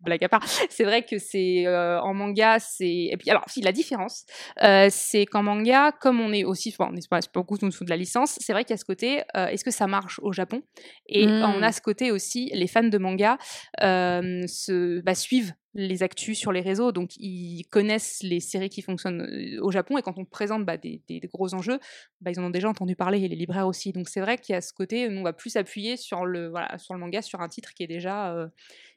blague 0.00 0.24
à 0.24 0.28
part, 0.28 0.44
c'est 0.68 0.84
vrai 0.84 1.04
que 1.04 1.18
c'est 1.18 1.66
euh, 1.66 2.00
en 2.00 2.14
manga, 2.14 2.58
c'est 2.58 3.08
et 3.10 3.16
puis 3.18 3.30
alors 3.30 3.44
si 3.48 3.60
la 3.60 3.72
différence, 3.72 4.24
euh, 4.62 4.88
c'est 4.90 5.26
qu'en 5.26 5.42
manga, 5.42 5.92
comme 5.92 6.20
on 6.20 6.32
est 6.32 6.44
aussi, 6.44 6.74
bon, 6.78 6.88
on 6.92 6.96
est 6.96 7.08
pas 7.08 7.20
beaucoup 7.34 7.56
sous 7.70 7.84
de 7.84 7.90
la 7.90 7.96
licence, 7.96 8.38
c'est 8.40 8.52
vrai 8.52 8.64
qu'il 8.64 8.72
y 8.72 8.74
a 8.74 8.78
ce 8.78 8.84
côté, 8.84 9.22
euh, 9.36 9.46
est-ce 9.46 9.64
que 9.64 9.70
ça 9.70 9.86
marche 9.86 10.18
au 10.22 10.32
Japon? 10.32 10.62
Et 11.06 11.26
on 11.26 11.62
a 11.62 11.72
ce 11.72 11.80
côté 11.80 12.10
aussi, 12.10 12.50
les 12.52 12.66
fans 12.66 12.82
de 12.82 12.98
manga 12.98 13.38
se 13.80 15.00
bah, 15.00 15.14
suivent 15.14 15.54
les 15.78 16.02
actus 16.02 16.36
sur 16.36 16.52
les 16.52 16.60
réseaux, 16.60 16.92
donc 16.92 17.16
ils 17.16 17.64
connaissent 17.70 18.22
les 18.22 18.40
séries 18.40 18.68
qui 18.68 18.82
fonctionnent 18.82 19.58
au 19.62 19.70
Japon, 19.70 19.96
et 19.96 20.02
quand 20.02 20.18
on 20.18 20.24
présente 20.24 20.64
bah, 20.64 20.76
des, 20.76 21.00
gros 21.32 21.54
enjeux, 21.54 21.78
bah, 22.20 22.30
ils 22.30 22.40
en 22.40 22.44
ont 22.44 22.50
déjà 22.50 22.68
entendu 22.68 22.96
parler, 22.96 23.20
et 23.20 23.28
les 23.28 23.36
libraires 23.36 23.66
aussi. 23.66 23.92
Donc 23.92 24.08
c'est 24.08 24.20
vrai 24.20 24.38
qu'il 24.38 24.54
y 24.54 24.56
a 24.56 24.60
ce 24.60 24.72
côté, 24.72 25.08
on 25.08 25.22
va 25.22 25.32
plus 25.32 25.56
appuyer 25.56 25.96
sur 25.96 26.26
le, 26.26 26.48
voilà, 26.48 26.76
sur 26.78 26.94
le 26.94 27.00
manga, 27.00 27.22
sur 27.22 27.40
un 27.40 27.48
titre 27.48 27.72
qui 27.74 27.84
est 27.84 27.86
déjà, 27.86 28.50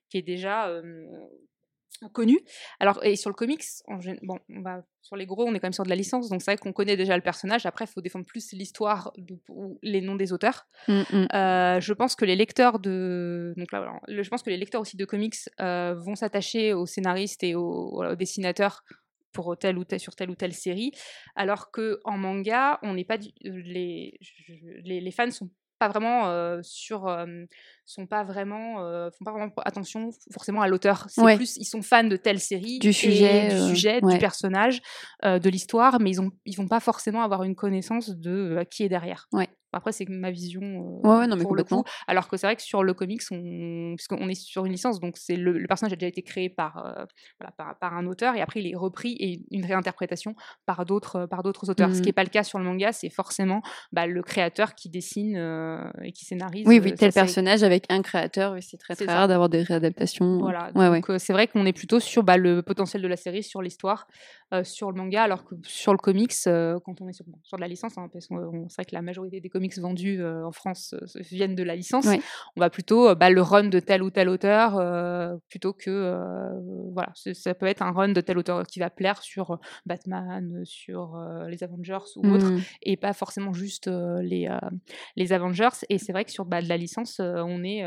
qui 0.10 0.18
est 0.18 0.24
déjà 0.24 0.82
connu. 2.14 2.40
Alors, 2.80 3.04
et 3.04 3.16
sur 3.16 3.30
le 3.30 3.36
comics, 3.36 3.64
bon, 4.24 4.40
on 4.50 4.64
sur 5.02 5.16
les 5.16 5.26
gros, 5.26 5.46
on 5.46 5.54
est 5.54 5.60
quand 5.60 5.68
même 5.68 5.74
sur 5.74 5.84
de 5.84 5.90
la 5.90 5.96
licence, 5.96 6.30
donc 6.30 6.42
c'est 6.42 6.52
vrai 6.52 6.58
qu'on 6.58 6.74
connaît 6.74 6.96
déjà 6.96 7.16
le 7.16 7.24
personnage. 7.24 7.66
Après, 7.66 7.86
il 7.86 7.88
faut 7.88 8.02
défendre 8.02 8.26
plus 8.26 8.54
l'histoire 8.54 9.12
ou 9.50 9.80
les 9.82 10.02
noms 10.02 10.16
des 10.16 10.32
auteurs. 10.32 10.68
Mmh, 10.88 11.02
mmh. 11.12 11.28
je 11.80 11.94
pense 11.94 12.16
que 12.16 12.26
les 12.26 12.36
lecteurs 12.36 12.80
de, 12.80 13.54
donc 13.58 13.72
là, 13.72 14.00
je 14.08 14.30
pense 14.30 14.44
que 14.44 14.50
les 14.50 14.58
lecteurs 14.58 14.82
aussi 14.82 14.98
de 14.98 15.06
comics 15.06 15.36
vont 15.60 16.16
s'attacher 16.16 16.74
aux 16.74 16.86
scénaristes 16.86 17.44
et 17.44 17.56
aux, 17.56 18.16
dessinateurs 18.16 18.84
pour 19.32 19.58
telle 19.58 19.78
ou 19.78 19.86
telle, 19.86 20.00
sur 20.00 20.16
telle 20.16 20.30
ou 20.30 20.36
telle 20.36 20.54
série, 20.54 20.92
alors 21.36 21.72
que 21.72 22.00
en 22.04 22.18
manga, 22.18 22.80
on 22.84 22.94
n'est 22.94 23.06
pas 23.06 23.18
les, 23.42 24.20
les, 24.84 25.02
les 25.02 25.12
fans 25.12 25.32
sont 25.32 25.50
pas 25.82 25.90
vraiment 25.90 26.62
sur 26.62 27.14
sont 27.86 28.06
pas 28.06 28.24
vraiment 28.24 28.78
font 29.12 29.26
pas 29.26 29.32
vraiment 29.32 29.52
attention 29.66 30.12
forcément 30.32 30.62
à 30.62 30.68
l'auteur. 30.68 31.06
C'est 31.10 31.36
plus 31.36 31.58
ils 31.58 31.66
sont 31.66 31.82
fans 31.82 32.04
de 32.04 32.16
telle 32.16 32.40
série 32.40 32.80
du 32.80 32.94
sujet 32.94 33.50
du 33.50 33.60
sujet 33.70 34.02
du 34.02 34.18
personnage 34.20 34.82
de 35.24 35.50
l'histoire 35.50 36.00
mais 36.00 36.12
ils 36.12 36.22
ont 36.22 36.32
ils 36.46 36.56
vont 36.56 36.68
pas 36.68 36.80
forcément 36.80 37.24
avoir 37.24 37.44
une 37.44 37.56
connaissance 37.56 38.10
de 38.10 38.64
qui 38.70 38.84
est 38.84 38.90
derrière. 38.90 39.28
Ouais 39.32 39.50
après, 39.74 39.92
c'est 39.92 40.08
ma 40.10 40.32
vision 40.32 40.62
ouais, 41.04 41.28
non, 41.28 41.36
mais 41.36 41.44
pour 41.44 41.56
le 41.56 41.64
coup. 41.64 41.84
Alors 42.08 42.28
que 42.28 42.38
c'est 42.38 42.48
vrai 42.48 42.56
que 42.56 42.62
sur 42.62 42.84
le 42.84 42.94
comics, 42.94 43.22
on... 43.32 43.96
puisqu'on 43.96 44.28
est 44.28 44.36
sur 44.36 44.66
une 44.66 44.72
licence, 44.72 45.00
donc 45.00 45.18
c'est 45.18 45.36
le... 45.36 45.66
personnage 45.68 45.94
a 45.94 45.96
déjà 45.96 46.08
été 46.08 46.22
créé 46.22 46.50
par, 46.50 46.74
voilà, 47.40 47.52
par, 47.58 47.78
par, 47.80 47.94
un 47.94 48.06
auteur 48.08 48.36
et 48.36 48.42
après 48.42 48.62
il 48.62 48.68
est 48.72 48.76
repris 48.76 49.16
et 49.20 49.42
une 49.52 49.66
réinterprétation 49.66 50.36
par 50.66 50.86
d'autres 50.86 51.26
par 51.26 51.44
d'autres 51.44 51.70
auteurs. 51.70 51.94
Ce 51.94 52.02
qui 52.02 52.08
n'est 52.08 52.12
mmh. 52.12 52.14
pas 52.14 52.24
le 52.24 52.30
cas 52.30 52.44
sur 52.44 52.60
le 52.60 52.66
manga, 52.66 52.92
c'est 52.92 53.10
forcément 53.10 53.62
bah, 53.92 54.08
le 54.08 54.22
créateur 54.22 54.76
qui 54.76 54.90
dessine 54.90 55.38
et 56.04 56.12
qui 56.12 56.26
scénarise. 56.26 56.68
Oui, 56.68 56.80
oui, 56.84 56.94
tel 56.96 57.12
personnage 57.12 57.64
avec 57.64 57.86
un 57.90 58.02
créateur, 58.02 58.56
c'est 58.62 58.78
très 58.78 58.96
très 58.96 59.06
rare 59.06 59.28
d'avoir 59.28 59.50
des 59.50 59.64
réadaptations. 59.64 60.40
Voilà. 60.40 60.72
donc 60.72 61.06
c'est 61.18 61.34
vrai 61.34 61.48
qu'on 61.48 61.66
est 61.66 61.74
plutôt 61.74 62.00
sur 62.00 62.24
bah, 62.24 62.38
le 62.38 62.62
potentiel 62.62 63.02
de 63.02 63.08
la 63.08 63.18
série, 63.18 63.44
sur 63.44 63.62
l'histoire, 63.62 64.08
sur 64.64 64.92
le 64.92 64.98
manga, 64.98 65.24
alors 65.24 65.46
que 65.46 65.56
sur 65.64 65.94
le 65.94 65.98
comics, 65.98 66.34
quand 66.44 67.02
on 67.02 67.08
est 67.08 67.14
sur, 67.14 67.26
sur 67.44 67.58
de 67.58 67.62
la 67.62 67.68
licence, 67.68 67.98
hein, 67.98 68.10
parce 68.12 68.28
qu'on 68.28 68.68
c'est 68.70 68.76
vrai 68.76 68.86
que 68.86 68.96
la 68.96 69.02
majorité 69.02 69.40
des 69.40 69.50
comics 69.50 69.78
vendus 69.78 70.24
en 70.24 70.52
France 70.52 70.96
viennent 71.16 71.56
de 71.56 71.64
la 71.64 71.76
licence. 71.76 72.08
On 72.56 72.60
va 72.60 72.70
plutôt 72.70 73.16
bah, 73.16 73.30
le 73.30 73.42
run 73.42 73.70
de 73.70 73.80
tel 73.80 74.04
ou 74.04 74.10
tel 74.10 74.30
auteur 74.30 74.74
plutôt 75.50 75.74
que 75.74 76.52
voilà, 76.94 77.12
ça 77.16 77.54
peut 77.54 77.66
être 77.66 77.82
un 77.82 77.92
run 77.92 78.10
de 78.10 78.22
tel 78.22 78.38
auteur 78.38 78.66
qui 78.66 78.80
va 78.80 78.90
plaire 78.90 79.22
sur 79.22 79.60
Batman, 79.86 80.62
sur 80.66 81.18
les 81.48 81.64
Avengers 81.64 82.00
ou 82.18 82.28
autres, 82.28 82.52
mmh. 82.52 82.62
et 82.84 82.98
pas 82.98 83.14
forcément 83.14 83.54
juste 83.54 83.88
les, 83.88 84.50
les 85.16 85.34
Avengers. 85.34 85.70
Et 85.90 85.98
c'est 85.98 86.12
vrai 86.12 86.26
que 86.26 86.32
sur 86.32 86.46
bah, 86.46 86.62
de 86.62 86.68
la 86.68 86.78
licence, 86.78 87.20
on 87.20 87.64
est 87.64 87.86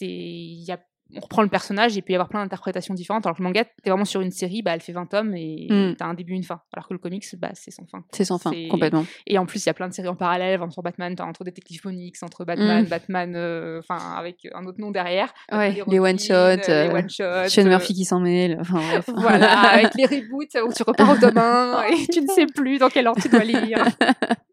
il 0.00 0.64
y 0.64 0.72
a 0.72 0.80
on 1.16 1.20
reprend 1.20 1.42
le 1.42 1.48
personnage 1.48 1.96
et 1.96 2.02
puis 2.02 2.12
y 2.12 2.16
avoir 2.16 2.28
plein 2.28 2.42
d'interprétations 2.42 2.94
différentes. 2.94 3.26
Alors 3.26 3.36
que 3.36 3.42
le 3.42 3.48
manga, 3.48 3.64
t'es 3.64 3.90
vraiment 3.90 4.04
sur 4.04 4.20
une 4.20 4.30
série, 4.30 4.62
bah, 4.62 4.72
elle 4.74 4.80
fait 4.80 4.92
20 4.92 5.06
tomes 5.06 5.34
et 5.34 5.66
mmh. 5.70 5.96
t'as 5.96 6.06
un 6.06 6.14
début, 6.14 6.34
une 6.34 6.44
fin. 6.44 6.60
Alors 6.72 6.86
que 6.86 6.92
le 6.92 6.98
comics, 6.98 7.24
bah, 7.38 7.50
c'est 7.54 7.70
sans 7.70 7.86
fin. 7.86 8.04
C'est 8.12 8.24
sans 8.24 8.38
fin, 8.38 8.52
complètement. 8.68 9.06
Et 9.26 9.38
en 9.38 9.46
plus, 9.46 9.64
il 9.64 9.68
y 9.68 9.70
a 9.70 9.74
plein 9.74 9.88
de 9.88 9.94
séries 9.94 10.08
en 10.08 10.16
parallèle, 10.16 10.60
entre 10.62 10.82
Batman, 10.82 11.14
entre 11.20 11.44
Détective 11.44 11.80
Phoenix, 11.80 12.22
entre 12.22 12.44
Batman, 12.44 12.84
mmh. 12.84 12.88
Batman, 12.88 13.32
euh, 13.36 13.80
enfin, 13.80 14.16
avec 14.16 14.48
un 14.54 14.64
autre 14.66 14.80
nom 14.80 14.90
derrière. 14.90 15.32
Ouais, 15.50 15.82
les 15.86 15.98
one-shots, 15.98 16.68
euh, 16.68 16.92
one 16.92 17.08
Sean 17.08 17.24
euh, 17.24 17.64
Murphy 17.64 17.94
qui 17.94 18.04
s'en 18.04 18.20
mêle. 18.20 18.58
Enfin, 18.60 18.80
voilà, 19.16 19.52
avec 19.70 19.94
les 19.94 20.06
reboots 20.06 20.56
où 20.66 20.72
tu 20.72 20.82
repars 20.82 21.10
au 21.10 21.16
tome 21.16 21.38
et 21.92 22.06
tu 22.06 22.20
ne 22.20 22.28
sais 22.28 22.46
plus 22.46 22.78
dans 22.78 22.88
quel 22.88 23.06
ordre 23.06 23.20
tu 23.22 23.28
dois 23.28 23.44
lire. 23.44 23.84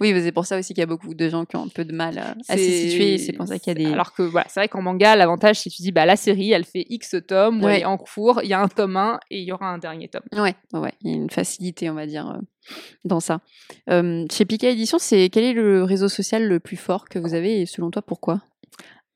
oui, 0.00 0.14
c'est 0.20 0.32
pour 0.32 0.46
ça 0.46 0.58
aussi 0.58 0.74
qu'il 0.74 0.80
y 0.80 0.82
a 0.82 0.86
beaucoup 0.86 1.14
de 1.14 1.28
gens 1.28 1.44
qui 1.44 1.56
ont 1.56 1.64
un 1.64 1.68
peu 1.68 1.84
de 1.84 1.92
mal 1.92 2.18
à, 2.18 2.56
s'y 2.56 2.88
situer. 2.88 3.18
C'est 3.18 3.32
pour 3.32 3.46
ça 3.46 3.58
qu'il 3.58 3.68
y 3.78 3.84
a 3.84 3.88
des. 3.88 3.92
Alors 3.92 4.12
que 4.12 4.22
voilà, 4.22 4.46
c'est 4.48 4.60
vrai 4.60 4.68
qu'en 4.68 4.82
manga, 4.82 5.16
l'avantage, 5.16 5.60
c'est 5.60 5.70
que 5.70 5.74
tu 5.74 5.82
dis, 5.82 5.92
bah, 5.92 6.06
la 6.06 6.16
série, 6.16 6.52
elle 6.52 6.64
fait 6.64 6.86
X 6.88 7.16
tomes, 7.26 7.62
elle 7.64 7.82
est 7.82 7.84
en 7.84 7.98
cours, 7.98 8.40
il 8.42 8.48
y 8.48 8.54
a 8.54 8.60
un 8.60 8.68
tome 8.68 8.96
1 8.96 9.20
et 9.30 9.40
il 9.40 9.44
y 9.44 9.52
aura 9.52 9.66
un 9.66 9.78
dernier 9.78 10.08
tome. 10.08 10.22
Ouais, 10.32 10.54
ouais, 10.72 10.92
il 11.02 11.10
y 11.10 11.14
a 11.14 11.16
une 11.16 11.30
facilité, 11.30 11.90
on 11.90 11.94
va 11.94 12.06
dire, 12.06 12.28
euh, 12.28 12.74
dans 13.04 13.20
ça. 13.20 13.40
Euh, 13.88 14.26
chez 14.30 14.44
Pika 14.44 14.68
Édition, 14.70 14.98
c'est 14.98 15.28
quel 15.30 15.44
est 15.44 15.52
le 15.52 15.84
réseau 15.84 16.08
social 16.08 16.46
le 16.46 16.60
plus 16.60 16.76
fort 16.76 17.08
que 17.08 17.18
vous 17.18 17.34
avez 17.34 17.60
et 17.60 17.66
selon 17.66 17.90
toi, 17.90 18.02
pourquoi? 18.02 18.40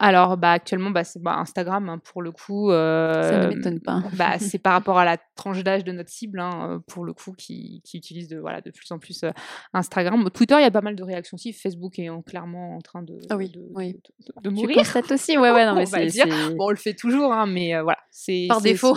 Alors, 0.07 0.37
bah, 0.37 0.53
actuellement, 0.53 0.91
bah, 0.91 1.03
c'est 1.03 1.23
bah, 1.23 1.39
Instagram, 1.39 1.89
hein, 1.89 1.99
pour 1.99 2.21
le 2.21 2.31
coup. 2.31 2.71
ça 2.71 3.39
ne 3.39 3.55
m'étonne 3.55 3.81
pas. 3.81 4.03
Bah, 4.19 4.39
c'est 4.39 4.59
par 4.59 4.75
rapport 4.75 4.99
à 4.99 5.05
la 5.05 5.17
tranche 5.35 5.63
d'âge 5.65 5.83
de 5.83 5.93
notre 5.93 6.11
cible, 6.11 6.41
hein, 6.41 6.83
pour 6.87 7.05
le 7.05 7.15
coup, 7.15 7.33
qui, 7.33 7.81
qui 7.85 7.97
utilise 7.97 8.29
de, 8.29 8.39
voilà, 8.39 8.61
de 8.61 8.71
plus 8.71 8.91
en 8.93 8.99
plus 8.99 9.25
Instagram. 9.73 10.29
Twitter, 10.31 10.57
il 10.59 10.63
y 10.63 10.67
a 10.67 10.71
pas 10.71 10.83
mal 10.83 10.95
de 10.95 11.03
réactions 11.03 11.37
aussi. 11.37 11.55
Facebook 11.55 11.99
est 11.99 12.11
clairement 12.27 12.77
en 12.77 12.81
train 12.81 13.03
de, 13.03 13.19
ah 13.31 13.37
oui, 13.37 13.49
de, 13.49 13.67
oui. 13.75 13.97
de, 14.43 14.51
mourir. 14.51 14.83
Tu 14.83 15.15
aussi, 15.15 15.39
ouais, 15.39 15.51
ouais, 15.51 15.65
non, 15.65 15.75
mais 15.75 15.87
c'est, 15.87 16.27
Bon, 16.55 16.67
on 16.67 16.71
le 16.71 16.77
fait 16.77 16.95
toujours, 16.95 17.33
hein, 17.33 17.47
mais 17.47 17.81
voilà. 17.81 17.99
C'est, 18.11 18.45
par 18.49 18.61
défaut. 18.61 18.97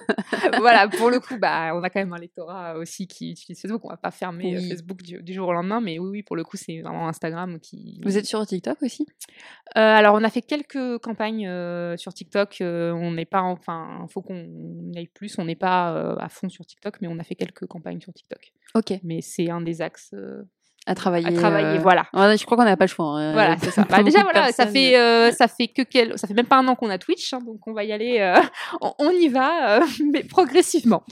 voilà, 0.58 0.88
pour 0.88 1.10
le 1.10 1.20
coup, 1.20 1.36
bah, 1.38 1.72
on 1.74 1.82
a 1.82 1.90
quand 1.90 2.00
même 2.00 2.12
un 2.12 2.18
lectorat 2.18 2.76
aussi 2.76 3.06
qui 3.06 3.32
utilise 3.32 3.60
Facebook. 3.60 3.84
On 3.84 3.88
va 3.88 3.96
pas 3.96 4.10
fermer 4.10 4.58
Facebook 4.68 5.02
du, 5.02 5.32
jour 5.32 5.48
au 5.48 5.52
lendemain, 5.52 5.80
mais 5.80 5.98
oui, 5.98 6.08
oui, 6.10 6.22
pour 6.22 6.36
le 6.36 6.44
coup, 6.44 6.56
c'est 6.56 6.80
vraiment 6.80 7.06
Instagram 7.08 7.60
qui. 7.60 8.00
Vous 8.02 8.16
êtes 8.16 8.26
sur 8.26 8.44
TikTok 8.44 8.82
aussi? 8.82 9.06
Alors, 9.74 10.14
on 10.14 10.24
a 10.24 10.30
fait 10.30 10.37
quelques 10.42 10.98
campagnes 10.98 11.50
sur 11.96 12.12
TikTok. 12.12 12.58
on 12.60 13.12
n'est 13.12 13.24
pas, 13.24 13.42
enfin, 13.42 14.06
faut 14.10 14.22
qu'on 14.22 14.92
aille 14.96 15.08
plus. 15.08 15.38
On 15.38 15.44
n'est 15.44 15.56
pas 15.56 16.14
à 16.14 16.28
fond 16.28 16.48
sur 16.48 16.66
TikTok, 16.66 17.00
mais 17.00 17.08
on 17.08 17.18
a 17.18 17.24
fait 17.24 17.34
quelques 17.34 17.66
campagnes 17.66 18.00
sur 18.00 18.12
TikTok. 18.12 18.52
Ok. 18.74 18.92
Mais 19.02 19.20
c'est 19.20 19.50
un 19.50 19.60
des 19.60 19.80
axes 19.82 20.14
à 20.88 20.94
travailler. 20.94 21.26
À 21.26 21.32
travailler, 21.32 21.78
voilà. 21.78 22.06
je 22.14 22.44
crois 22.46 22.56
qu'on 22.56 22.64
n'a 22.64 22.76
pas 22.76 22.86
le 22.86 22.90
choix. 22.90 23.06
Hein. 23.06 23.32
Voilà, 23.32 23.56
c'est 23.58 23.70
ça. 23.70 23.84
Bah, 23.88 24.02
déjà, 24.02 24.22
voilà, 24.22 24.50
ça 24.52 24.66
fait, 24.66 24.96
euh, 24.96 25.30
ça 25.32 25.46
fait 25.46 25.68
que 25.68 25.82
quel... 25.82 26.18
ça 26.18 26.26
fait 26.26 26.32
même 26.32 26.46
pas 26.46 26.56
un 26.56 26.66
an 26.66 26.74
qu'on 26.74 26.88
a 26.88 26.96
Twitch, 26.96 27.34
hein, 27.34 27.40
donc 27.44 27.60
on 27.66 27.74
va 27.74 27.84
y 27.84 27.92
aller, 27.92 28.18
euh, 28.20 28.40
on, 28.98 29.10
y 29.10 29.28
va, 29.28 29.80
euh, 29.80 29.86
mais 30.12 30.24
progressivement. 30.24 31.02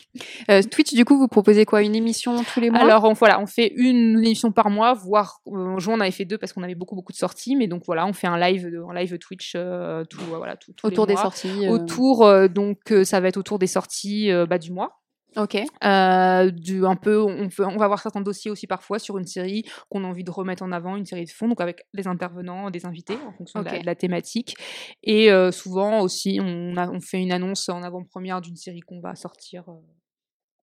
Twitch, 0.71 0.95
du 0.95 1.05
coup, 1.05 1.19
vous 1.19 1.29
proposez 1.29 1.67
quoi? 1.67 1.83
Une 1.83 1.95
émission 1.95 2.43
tous 2.43 2.61
les 2.61 2.71
mois? 2.71 2.81
Alors, 2.81 3.05
on, 3.05 3.13
voilà, 3.13 3.39
on 3.39 3.47
fait 3.47 3.71
une 3.77 4.19
émission 4.25 4.51
par 4.51 4.71
mois, 4.71 4.95
voire 4.95 5.41
en 5.47 5.79
juin, 5.79 5.97
on 5.99 6.01
avait 6.01 6.11
fait 6.11 6.25
deux 6.25 6.39
parce 6.39 6.55
qu'on 6.55 6.63
avait 6.63 6.75
beaucoup, 6.75 6.95
beaucoup 6.95 7.13
de 7.13 7.19
sorties, 7.19 7.55
mais 7.55 7.67
donc 7.67 7.83
voilà, 7.85 8.07
on 8.07 8.15
fait 8.15 8.29
un 8.29 8.39
live, 8.39 8.71
un 8.89 8.95
live 8.95 9.19
Twitch 9.19 9.53
tout, 9.53 10.19
voilà, 10.29 10.57
tout, 10.57 10.73
autour 10.83 11.07
les 11.07 11.15
mois. 11.15 11.23
des 11.23 11.29
sorties. 11.29 11.69
Autour, 11.69 12.49
donc 12.49 12.79
ça 13.05 13.21
va 13.21 13.29
être 13.29 13.37
autour 13.37 13.59
des 13.59 13.67
sorties 13.67 14.31
bah, 14.49 14.59
du 14.59 14.73
mois. 14.73 15.01
Ok. 15.37 15.57
Euh, 15.85 16.51
du, 16.51 16.85
un 16.87 16.97
peu, 16.97 17.23
on, 17.23 17.49
on 17.59 17.77
va 17.77 17.85
avoir 17.85 18.01
certains 18.01 18.23
dossiers 18.23 18.51
aussi 18.51 18.67
parfois 18.67 18.99
sur 18.99 19.19
une 19.19 19.27
série 19.27 19.65
qu'on 19.91 20.05
a 20.05 20.07
envie 20.07 20.25
de 20.25 20.31
remettre 20.31 20.63
en 20.63 20.73
avant, 20.73 20.97
une 20.97 21.05
série 21.05 21.27
de 21.27 21.31
fond, 21.31 21.49
donc 21.49 21.61
avec 21.61 21.87
des 21.93 22.07
intervenants, 22.07 22.71
des 22.71 22.87
invités 22.87 23.19
en 23.27 23.33
fonction 23.33 23.63
de, 23.63 23.85
la, 23.85 23.95
thématique. 23.95 24.55
Et 25.03 25.31
euh, 25.31 25.53
souvent 25.53 26.01
aussi, 26.01 26.39
on, 26.43 26.77
a, 26.77 26.89
on 26.91 27.01
fait 27.01 27.21
une 27.21 27.33
annonce 27.33 27.69
en 27.69 27.83
avant-première 27.83 28.41
d'une 28.41 28.57
série 28.57 28.81
qu'on 28.81 29.01
va 29.01 29.15
sortir. 29.15 29.69
Euh, 29.69 29.75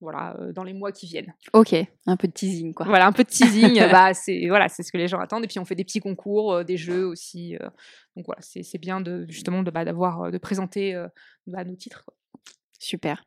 voilà, 0.01 0.35
dans 0.53 0.65
les 0.65 0.73
mois 0.73 0.91
qui 0.91 1.05
viennent. 1.05 1.33
Ok, 1.53 1.73
un 2.07 2.17
peu 2.17 2.27
de 2.27 2.33
teasing 2.33 2.73
quoi. 2.73 2.85
Voilà, 2.85 3.07
un 3.07 3.13
peu 3.13 3.23
de 3.23 3.29
teasing, 3.29 3.79
bah 3.89 4.13
c'est 4.13 4.47
voilà, 4.49 4.67
c'est 4.67 4.83
ce 4.83 4.91
que 4.91 4.97
les 4.97 5.07
gens 5.07 5.19
attendent. 5.19 5.45
Et 5.45 5.47
puis 5.47 5.59
on 5.59 5.65
fait 5.65 5.75
des 5.75 5.85
petits 5.85 6.01
concours, 6.01 6.65
des 6.65 6.75
jeux 6.75 7.05
aussi. 7.05 7.55
donc 8.17 8.25
voilà, 8.25 8.41
c'est 8.41 8.77
bien 8.79 8.99
de 8.99 9.25
justement 9.29 9.63
de 9.63 9.71
bah, 9.71 9.85
d'avoir 9.85 10.29
de 10.29 10.37
présenter 10.37 11.01
bah, 11.47 11.63
nos 11.63 11.77
titres. 11.77 12.03
Quoi. 12.03 12.15
Super. 12.83 13.23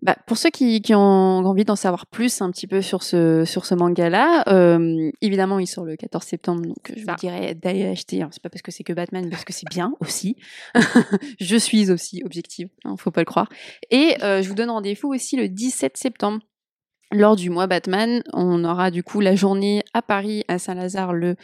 Bah, 0.00 0.16
pour 0.26 0.38
ceux 0.38 0.48
qui, 0.48 0.80
qui 0.80 0.94
ont 0.94 0.98
envie 1.00 1.66
d'en 1.66 1.76
savoir 1.76 2.06
plus 2.06 2.40
un 2.40 2.50
petit 2.50 2.66
peu 2.66 2.80
sur 2.80 3.02
ce, 3.02 3.44
sur 3.44 3.66
ce 3.66 3.74
manga-là, 3.74 4.44
euh, 4.48 5.10
évidemment, 5.20 5.58
il 5.58 5.66
sort 5.66 5.84
le 5.84 5.94
14 5.94 6.24
septembre, 6.24 6.62
donc 6.62 6.92
je 6.96 7.04
vous 7.04 7.16
dirais 7.16 7.54
d'aller 7.54 7.84
l'acheter. 7.84 8.22
Hein. 8.22 8.30
C'est 8.32 8.42
pas 8.42 8.48
parce 8.48 8.62
que 8.62 8.70
c'est 8.70 8.84
que 8.84 8.94
Batman, 8.94 9.28
parce 9.28 9.44
que 9.44 9.52
c'est 9.52 9.68
bien 9.68 9.92
aussi. 10.00 10.36
je 11.38 11.56
suis 11.56 11.90
aussi 11.90 12.22
objective, 12.24 12.70
hein, 12.84 12.94
faut 12.98 13.10
pas 13.10 13.20
le 13.20 13.26
croire. 13.26 13.50
Et 13.90 14.16
euh, 14.22 14.40
je 14.40 14.48
vous 14.48 14.54
donne 14.54 14.70
rendez-vous 14.70 15.08
aussi 15.12 15.36
le 15.36 15.50
17 15.50 15.98
septembre 15.98 16.38
lors 17.12 17.36
du 17.36 17.48
mois 17.48 17.66
Batman, 17.66 18.22
on 18.32 18.64
aura 18.64 18.90
du 18.90 19.02
coup 19.02 19.20
la 19.20 19.34
journée 19.34 19.82
à 19.94 20.02
Paris, 20.02 20.44
à 20.48 20.58
Saint-Lazare, 20.58 21.12
le, 21.14 21.36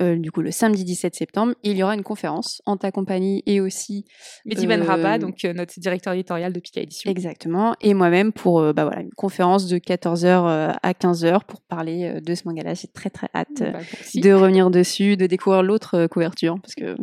euh, 0.00 0.16
du 0.16 0.30
coup, 0.30 0.40
le 0.40 0.50
samedi 0.50 0.84
17 0.84 1.14
septembre. 1.14 1.54
il 1.62 1.76
y 1.76 1.82
aura 1.82 1.94
une 1.94 2.02
conférence 2.02 2.62
en 2.66 2.76
ta 2.76 2.90
compagnie 2.90 3.42
et 3.46 3.60
aussi. 3.60 4.06
Mehdi 4.46 4.66
Ben 4.66 4.82
Rabat, 4.82 5.18
donc 5.18 5.44
euh, 5.44 5.52
notre 5.52 5.78
directeur 5.78 6.14
éditorial 6.14 6.52
de 6.52 6.60
Pika 6.60 6.80
Édition. 6.80 7.10
Exactement. 7.10 7.74
Et 7.80 7.92
moi-même 7.92 8.32
pour 8.32 8.60
euh, 8.60 8.72
bah, 8.72 8.84
voilà, 8.84 9.02
une 9.02 9.12
conférence 9.12 9.66
de 9.66 9.78
14h 9.78 10.76
à 10.82 10.92
15h 10.92 11.44
pour 11.46 11.60
parler 11.60 12.20
de 12.20 12.34
ce 12.34 12.42
manga-là. 12.46 12.74
J'ai 12.74 12.88
très 12.88 13.10
très 13.10 13.28
hâte 13.34 13.60
bah, 13.60 13.78
de 14.14 14.32
revenir 14.32 14.70
dessus, 14.70 15.16
de 15.16 15.26
découvrir 15.26 15.62
l'autre 15.62 16.06
couverture. 16.06 16.58
Parce 16.62 16.74
que 16.74 16.96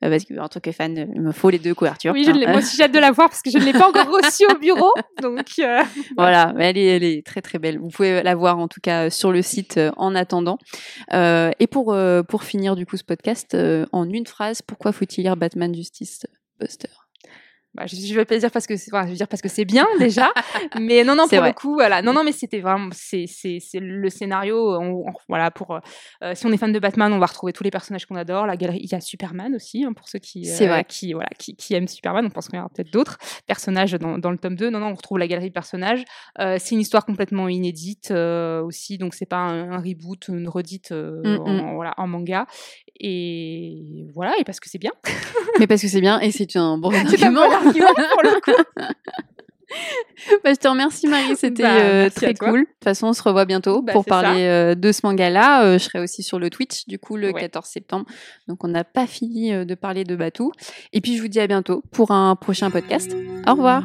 bah, 0.00 0.10
parce 0.10 0.24
qu'en 0.24 0.48
tant 0.48 0.60
que 0.60 0.72
fan, 0.72 1.10
il 1.14 1.20
me 1.20 1.32
faut 1.32 1.50
les 1.50 1.58
deux 1.58 1.74
couvertures. 1.74 2.12
Oui, 2.12 2.24
je 2.24 2.30
hein. 2.30 2.44
moi 2.48 2.58
aussi 2.58 2.76
j'ai 2.76 2.84
hâte 2.84 2.92
de 2.92 2.98
la 2.98 3.10
voir 3.10 3.28
parce 3.28 3.42
que 3.42 3.50
je 3.50 3.58
ne 3.58 3.64
l'ai 3.64 3.72
pas 3.72 3.88
encore 3.88 4.08
reçue 4.22 4.44
au 4.50 4.58
bureau. 4.58 4.92
Donc 5.22 5.46
voilà, 6.16 6.52
mais 6.56 6.70
elle 6.70 6.78
est, 6.78 6.86
elle 6.96 7.04
est 7.04 7.26
très 7.26 7.42
très 7.42 7.58
belle. 7.58 7.78
Vous 7.78 7.88
pouvez 7.88 8.22
la 8.22 8.34
voir 8.34 8.58
en 8.58 8.68
tout 8.68 8.80
cas 8.80 9.10
sur 9.10 9.32
le 9.32 9.42
site 9.42 9.76
euh, 9.76 9.90
en 9.96 10.14
attendant. 10.14 10.58
Euh, 11.12 11.50
et 11.58 11.66
pour, 11.66 11.92
euh, 11.92 12.22
pour 12.22 12.44
finir 12.44 12.76
du 12.76 12.86
coup 12.86 12.96
ce 12.96 13.04
podcast, 13.04 13.56
en 13.92 14.08
une 14.08 14.26
phrase, 14.26 14.62
pourquoi 14.62 14.92
faut-il 14.92 15.22
lire 15.22 15.36
Batman 15.36 15.74
Justice 15.74 16.26
Buster? 16.60 16.88
Bah, 17.78 17.86
je, 17.86 17.94
je 17.94 18.14
vais 18.14 18.24
pas 18.24 18.36
dire 18.36 18.50
parce 18.50 18.66
que 18.66 18.76
c'est, 18.76 18.90
je 18.92 19.08
veux 19.08 19.14
dire 19.14 19.28
parce 19.28 19.40
que 19.40 19.48
c'est 19.48 19.64
bien 19.64 19.86
déjà, 20.00 20.32
mais 20.80 21.04
non 21.04 21.14
non 21.14 21.28
pour 21.28 21.40
le 21.40 21.52
coup 21.52 21.74
voilà. 21.74 22.02
Non 22.02 22.12
non 22.12 22.24
mais 22.24 22.32
c'était 22.32 22.58
vraiment 22.58 22.88
c'est 22.92 23.26
c'est 23.28 23.58
c'est 23.60 23.78
le 23.78 24.10
scénario 24.10 24.76
voilà 25.28 25.52
pour 25.52 25.78
euh, 26.24 26.34
si 26.34 26.46
on 26.46 26.52
est 26.52 26.56
fan 26.56 26.72
de 26.72 26.78
Batman 26.80 27.12
on 27.12 27.20
va 27.20 27.26
retrouver 27.26 27.52
tous 27.52 27.62
les 27.62 27.70
personnages 27.70 28.06
qu'on 28.06 28.16
adore. 28.16 28.46
La 28.46 28.56
galerie 28.56 28.80
il 28.82 28.90
y 28.90 28.94
a 28.96 29.00
Superman 29.00 29.54
aussi 29.54 29.84
hein, 29.84 29.92
pour 29.92 30.08
ceux 30.08 30.18
qui 30.18 30.50
euh, 30.50 30.82
qui 30.82 31.12
voilà 31.12 31.28
qui, 31.38 31.54
qui 31.54 31.74
aiment 31.74 31.86
Superman. 31.86 32.26
On 32.26 32.30
pense 32.30 32.48
qu'il 32.48 32.56
y 32.56 32.58
aura 32.58 32.68
peut-être 32.68 32.92
d'autres 32.92 33.18
personnages 33.46 33.92
dans, 33.92 34.18
dans 34.18 34.32
le 34.32 34.38
tome 34.38 34.56
2 34.56 34.70
non 34.70 34.80
non 34.80 34.88
on 34.88 34.94
retrouve 34.94 35.18
la 35.18 35.28
galerie 35.28 35.48
de 35.48 35.54
personnages. 35.54 36.04
Euh, 36.40 36.56
c'est 36.58 36.74
une 36.74 36.80
histoire 36.80 37.06
complètement 37.06 37.48
inédite 37.48 38.10
aussi. 38.10 38.98
Donc 38.98 39.14
c'est 39.14 39.26
pas 39.26 39.36
un, 39.36 39.78
reboot 39.78 40.28
une 40.28 40.48
redite 40.48 40.90
mm, 40.90 41.22
mm. 41.22 41.40
en, 41.40 41.74
voilà 41.74 41.94
en 41.96 42.08
manga. 42.08 42.46
Et 42.98 44.08
voilà. 44.14 44.34
Et 44.40 44.44
parce 44.44 44.58
que 44.58 44.68
c'est 44.68 44.78
bien 44.78 44.92
mais 45.58 45.66
parce 45.66 45.82
que 45.82 45.88
c'est 45.88 46.00
bien 46.00 46.20
et 46.20 46.30
c'est 46.30 46.56
un 46.56 46.78
bon 46.78 46.92
argument 46.94 47.34
pour 47.34 48.22
le 48.22 48.40
coup. 48.40 48.62
Bah, 50.44 50.52
je 50.52 50.58
te 50.58 50.68
remercie 50.68 51.06
Marie, 51.06 51.36
c'était 51.36 51.62
bah, 51.62 51.80
euh, 51.80 52.10
très 52.10 52.34
cool. 52.34 52.60
De 52.60 52.64
toute 52.64 52.84
façon, 52.84 53.08
on 53.08 53.12
se 53.12 53.22
revoit 53.22 53.44
bientôt 53.44 53.82
bah, 53.82 53.92
pour 53.92 54.04
parler 54.04 54.44
euh, 54.44 54.74
de 54.74 54.92
ce 54.92 55.00
manga-là. 55.04 55.64
Euh, 55.64 55.78
je 55.78 55.84
serai 55.84 56.00
aussi 56.00 56.22
sur 56.22 56.38
le 56.38 56.50
Twitch, 56.50 56.86
du 56.86 56.98
coup, 56.98 57.16
le 57.16 57.32
14 57.32 57.66
septembre. 57.66 58.06
Donc, 58.46 58.64
on 58.64 58.68
n'a 58.68 58.84
pas 58.84 59.06
fini 59.06 59.52
de 59.52 59.74
parler 59.74 60.04
de 60.04 60.16
Batou. 60.16 60.52
Et 60.92 61.00
puis, 61.00 61.16
je 61.16 61.22
vous 61.22 61.28
dis 61.28 61.40
à 61.40 61.46
bientôt 61.46 61.82
pour 61.92 62.10
un 62.10 62.34
prochain 62.36 62.70
podcast. 62.70 63.14
Au 63.46 63.52
revoir. 63.52 63.82